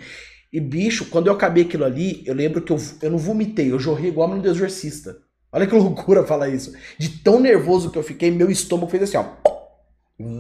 [0.52, 3.80] E, bicho, quando eu acabei aquilo ali, eu lembro que eu, eu não vomitei, eu
[3.80, 5.18] jorrei igual a do exorcista.
[5.52, 6.73] Olha que loucura falar isso.
[6.97, 9.26] De tão nervoso que eu fiquei, meu estômago fez assim, ó.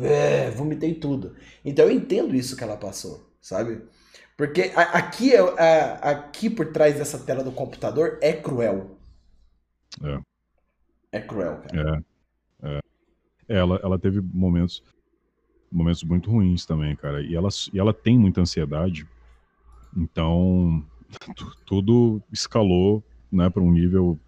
[0.03, 1.35] É, vomitei tudo.
[1.63, 3.79] Então eu entendo isso que ela passou, sabe?
[4.37, 8.97] Porque aqui, é, aqui por trás dessa tela do computador é cruel.
[10.03, 10.19] É.
[11.11, 12.03] É cruel, cara.
[12.61, 12.67] É.
[12.67, 12.79] é.
[13.47, 14.83] Ela, ela teve momentos
[15.71, 17.21] momentos muito ruins também, cara.
[17.21, 19.07] E ela, e ela tem muita ansiedade.
[19.95, 20.83] Então,
[21.65, 24.19] tudo escalou né, para um nível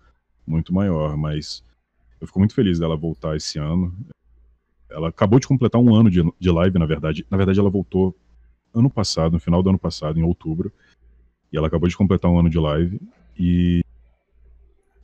[0.45, 1.15] muito maior.
[1.15, 1.63] Mas
[2.19, 3.95] eu fico muito feliz dela voltar esse ano.
[4.89, 7.25] Ela acabou de completar um ano de, de live, na verdade.
[7.29, 8.15] Na verdade, ela voltou
[8.80, 10.72] ano passado, no final do ano passado, em outubro.
[11.52, 12.99] E ela acabou de completar um ano de live.
[13.38, 13.84] E,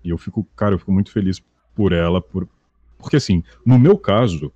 [0.03, 1.41] e eu fico, cara, eu fico muito feliz
[1.75, 2.47] por ela, por,
[2.97, 4.51] porque assim, no meu caso,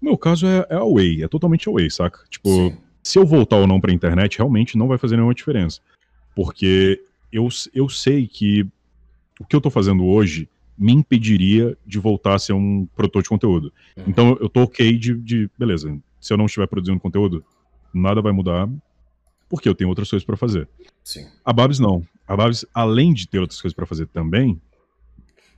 [0.00, 2.24] o meu caso é, é away, é totalmente away, saca?
[2.28, 2.76] Tipo, Sim.
[3.02, 5.80] se eu voltar ou não pra internet, realmente não vai fazer nenhuma diferença.
[6.34, 7.02] Porque
[7.32, 8.66] eu, eu sei que
[9.40, 13.28] o que eu tô fazendo hoje me impediria de voltar a ser um produtor de
[13.28, 13.72] conteúdo.
[13.96, 14.04] Uhum.
[14.06, 17.44] Então eu tô ok de, de, beleza, se eu não estiver produzindo conteúdo,
[17.92, 18.68] nada vai mudar,
[19.48, 20.68] porque eu tenho outras coisas para fazer.
[21.02, 21.26] Sim.
[21.44, 22.06] A Babs não.
[22.26, 24.60] A Babs, além de ter outras coisas para fazer também,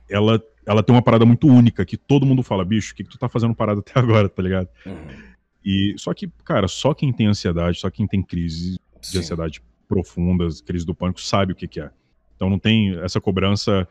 [0.09, 3.09] ela, ela tem uma parada muito única que todo mundo fala, bicho, o que, que
[3.09, 4.69] tu tá fazendo parada até agora, tá ligado?
[4.85, 5.31] Uhum.
[5.63, 10.61] E só que, cara, só quem tem ansiedade, só quem tem crise de ansiedade profundas,
[10.61, 11.91] crise do pânico, sabe o que, que é.
[12.35, 13.87] Então não tem essa cobrança,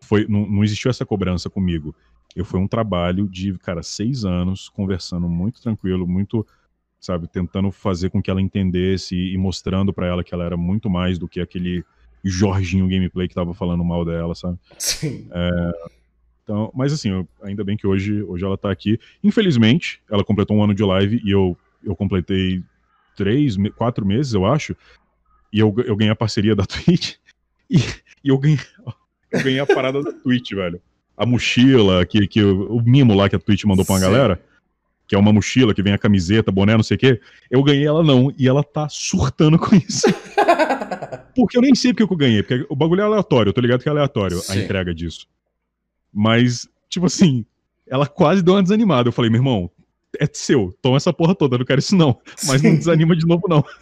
[0.00, 1.94] foi, não, não existiu essa cobrança comigo.
[2.34, 6.46] Eu foi um trabalho de, cara, seis anos, conversando muito tranquilo, muito
[7.04, 7.28] sabe?
[7.28, 11.18] Tentando fazer com que ela entendesse e mostrando para ela que ela era muito mais
[11.18, 11.84] do que aquele
[12.24, 14.58] Jorginho gameplay que tava falando mal dela, sabe?
[14.78, 15.28] Sim.
[15.30, 15.72] É,
[16.42, 18.98] então, mas assim, eu, ainda bem que hoje, hoje ela tá aqui.
[19.22, 22.62] Infelizmente, ela completou um ano de live e eu, eu completei
[23.14, 24.74] três, quatro meses, eu acho.
[25.52, 27.16] E eu, eu ganhei a parceria da Twitch.
[27.68, 27.76] E,
[28.24, 28.58] e eu, ganhei,
[29.30, 30.80] eu ganhei a parada da Twitch, velho.
[31.14, 34.06] A mochila, que, que, o mimo lá que a Twitch mandou pra uma Sim.
[34.06, 34.42] galera
[35.06, 37.20] que é uma mochila que vem a camiseta, boné, não sei o quê.
[37.50, 40.06] Eu ganhei ela não, e ela tá surtando com isso.
[41.36, 43.82] porque eu nem sei porque eu ganhei, porque o bagulho é aleatório, eu tô ligado
[43.82, 44.52] que é aleatório Sim.
[44.52, 45.26] a entrega disso.
[46.12, 47.44] Mas, tipo assim,
[47.86, 49.08] ela quase deu uma desanimada.
[49.08, 49.70] Eu falei, meu irmão,
[50.18, 52.18] é seu, toma essa porra toda, eu não quero isso não.
[52.46, 52.68] Mas Sim.
[52.68, 53.64] não desanima de novo, não.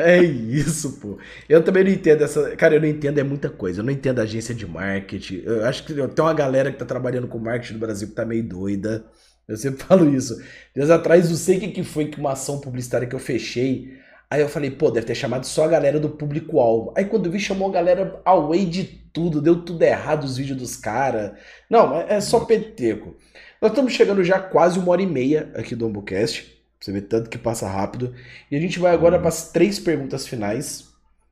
[0.00, 1.18] É isso, pô.
[1.48, 2.56] Eu também não entendo essa.
[2.56, 3.80] Cara, eu não entendo, é muita coisa.
[3.80, 5.42] Eu não entendo a agência de marketing.
[5.44, 8.24] Eu acho que tem uma galera que tá trabalhando com marketing no Brasil que tá
[8.24, 9.04] meio doida.
[9.48, 10.40] Eu sempre falo isso.
[10.74, 13.96] Dias atrás, não sei o que foi que uma ação publicitária que eu fechei.
[14.30, 16.92] Aí eu falei, pô, deve ter chamado só a galera do público-alvo.
[16.94, 20.58] Aí quando eu vi, chamou a galera away de tudo, deu tudo errado os vídeos
[20.58, 21.32] dos caras.
[21.70, 23.16] Não, é, é só peteco.
[23.60, 26.58] Nós estamos chegando já quase uma hora e meia aqui do Ombocast.
[26.78, 28.14] Você vê tanto que passa rápido.
[28.50, 30.88] E a gente vai agora para as três perguntas finais,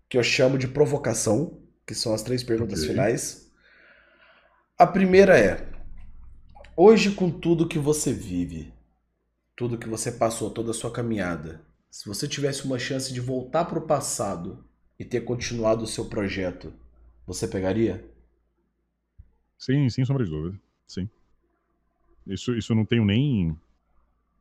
[0.09, 2.91] que eu chamo de provocação, que são as três perguntas okay.
[2.91, 3.47] finais.
[4.79, 5.65] A primeira é:
[6.79, 8.71] Hoje, com tudo que você vive,
[9.57, 13.65] tudo que você passou, toda a sua caminhada, se você tivesse uma chance de voltar
[13.65, 14.63] para o passado
[14.99, 16.71] e ter continuado o seu projeto,
[17.27, 18.05] você pegaria?
[19.59, 20.61] Sim, sem sombra de dúvida.
[20.87, 21.09] Sim.
[22.27, 23.57] Isso, isso eu não tenho nem.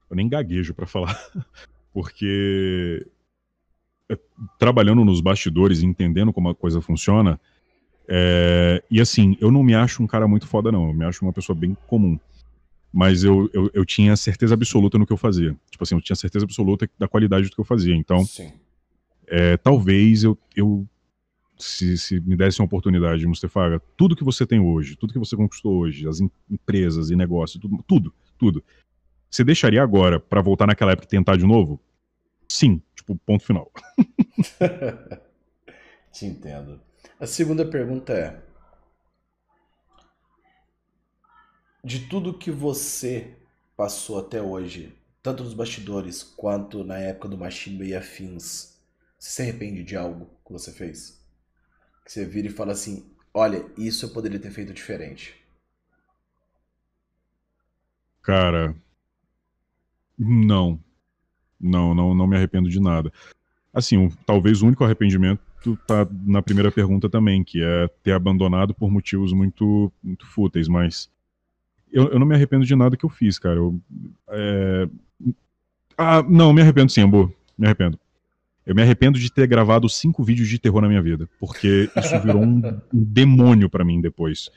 [0.10, 1.18] Eu nem gaguejo para falar.
[1.94, 3.08] Porque
[4.10, 4.20] é,
[4.60, 7.40] trabalhando nos bastidores, entendendo como a coisa funciona,
[8.08, 10.88] é, e assim, eu não me acho um cara muito foda, não.
[10.88, 12.18] Eu me acho uma pessoa bem comum
[12.98, 15.54] mas eu, eu, eu, tinha certeza absoluta no que eu fazia.
[15.70, 17.94] Tipo assim, eu tinha certeza absoluta da qualidade do que eu fazia.
[17.94, 18.24] Então,
[19.28, 20.88] é, talvez eu, eu
[21.58, 25.36] se, se, me desse uma oportunidade, Mustafa, tudo que você tem hoje, tudo que você
[25.36, 28.64] conquistou hoje, as em, empresas e negócios, tudo, tudo, tudo,
[29.30, 31.78] você deixaria agora para voltar naquela época e tentar de novo?
[32.48, 33.70] Sim, tipo, ponto final.
[36.14, 36.80] Te entendo.
[37.18, 38.42] A segunda pergunta é:
[41.82, 43.38] de tudo que você
[43.78, 44.94] passou até hoje,
[45.24, 48.78] tanto nos bastidores quanto na época do Machine e afins,
[49.18, 51.24] você se arrepende de algo que você fez?
[52.04, 55.42] Que você vira e fala assim: olha, isso eu poderia ter feito diferente.
[58.22, 58.76] Cara,
[60.20, 60.84] não.
[61.58, 63.10] Não, não, não me arrependo de nada.
[63.74, 65.42] Assim, um, talvez o único arrependimento
[65.88, 71.10] tá na primeira pergunta também, que é ter abandonado por motivos muito, muito fúteis, mas
[71.92, 73.56] eu, eu não me arrependo de nada que eu fiz, cara.
[73.56, 73.80] Eu,
[74.30, 74.90] é...
[75.98, 77.34] Ah, não, me arrependo sim, Ambu.
[77.58, 77.98] Me arrependo.
[78.66, 82.20] Eu me arrependo de ter gravado cinco vídeos de terror na minha vida, porque isso
[82.20, 82.62] virou um,
[82.92, 84.50] demônio para mim depois.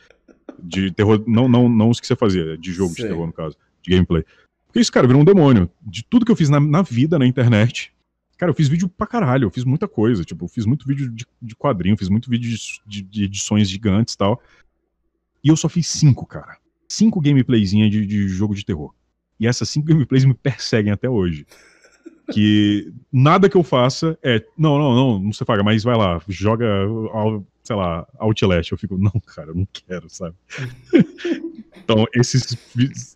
[0.59, 3.57] De terror, não, não, não os que você fazia, de jogo de terror, no caso,
[3.83, 4.25] de gameplay.
[4.67, 5.71] Porque isso, cara, virou um demônio.
[5.81, 7.93] De tudo que eu fiz na, na vida, na internet,
[8.39, 10.25] Cara, eu fiz vídeo pra caralho, eu fiz muita coisa.
[10.25, 12.57] Tipo, eu fiz muito vídeo de, de quadrinho, fiz muito vídeo
[12.87, 14.41] de, de, edições gigantes e tal.
[15.45, 16.57] E eu só fiz cinco, cara
[16.89, 18.93] cinco gameplayzinhas de, de jogo de terror.
[19.39, 21.47] E essas cinco gameplays me perseguem até hoje.
[22.33, 24.45] Que nada que eu faça é.
[24.57, 26.67] Não, não, não, não se paga, mas vai lá, joga,
[27.63, 28.71] sei lá, Outlast.
[28.71, 30.35] Eu fico, não, cara, eu não quero, sabe?
[31.77, 32.55] então, esses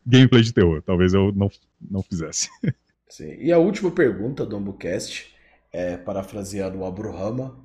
[0.06, 1.50] gameplays de terror, talvez eu não,
[1.90, 2.48] não fizesse.
[3.12, 3.34] Sim.
[3.38, 5.34] E a última pergunta do AmbuCast
[5.70, 7.58] é parafraseando o Abruhama,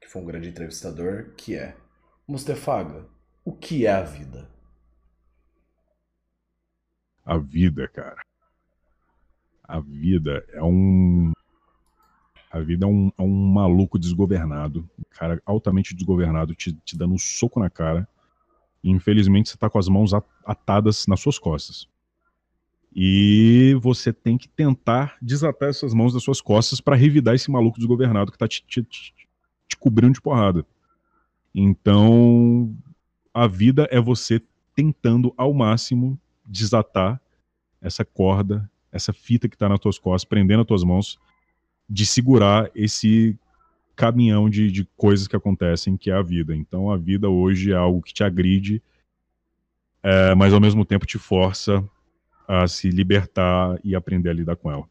[0.00, 1.76] que foi um grande entrevistador, que é:
[2.26, 3.06] Mustefaga,
[3.44, 4.48] o que é a vida?
[7.28, 8.22] a vida, cara.
[9.62, 11.32] A vida é um.
[12.50, 17.12] A vida é um, é um maluco desgovernado, um cara altamente desgovernado, te, te dando
[17.12, 18.08] um soco na cara.
[18.82, 20.12] E infelizmente você tá com as mãos
[20.46, 21.86] atadas nas suas costas.
[22.94, 27.78] E você tem que tentar desatar essas mãos das suas costas para revidar esse maluco
[27.78, 29.14] desgovernado que tá te, te, te,
[29.68, 30.64] te cobrindo de porrada.
[31.54, 32.74] Então,
[33.32, 34.42] a vida é você
[34.74, 37.20] tentando ao máximo desatar
[37.80, 41.18] essa corda, essa fita que está nas tuas costas, prendendo as tuas mãos,
[41.88, 43.38] de segurar esse
[43.94, 46.54] caminhão de, de coisas que acontecem, que é a vida.
[46.54, 48.82] Então a vida hoje é algo que te agride,
[50.02, 51.84] é, mas ao mesmo tempo te força
[52.48, 54.88] a se libertar e aprender a lidar com ela.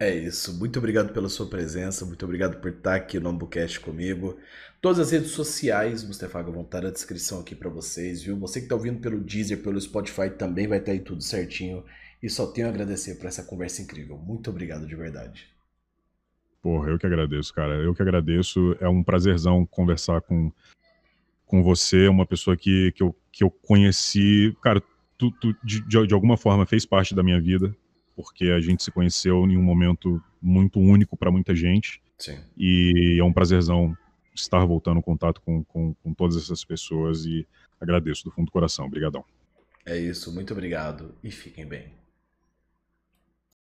[0.00, 0.58] É isso.
[0.58, 2.04] Muito obrigado pela sua presença.
[2.04, 4.36] Muito obrigado por estar aqui no Ambucast comigo.
[4.80, 8.38] Todas as redes sociais, Mustafa, vão estar na descrição aqui para vocês, viu?
[8.38, 11.84] Você que está ouvindo pelo Deezer, pelo Spotify também vai estar aí tudo certinho.
[12.22, 14.16] E só tenho a agradecer por essa conversa incrível.
[14.16, 15.48] Muito obrigado de verdade.
[16.62, 17.74] Porra, eu que agradeço, cara.
[17.74, 18.74] Eu que agradeço.
[18.80, 20.50] É um prazerzão conversar com,
[21.46, 24.56] com você, uma pessoa que, que, eu, que eu conheci.
[24.62, 24.82] Cara,
[25.20, 27.76] tu, tu de, de alguma forma fez parte da minha vida
[28.16, 32.02] porque a gente se conheceu em um momento muito único para muita gente.
[32.18, 32.38] Sim.
[32.56, 33.96] E é um prazerzão
[34.34, 37.46] estar voltando em contato com, com, com todas essas pessoas e
[37.80, 38.86] agradeço do fundo do coração.
[38.86, 39.24] Obrigadão.
[39.86, 41.99] É isso, muito obrigado e fiquem bem.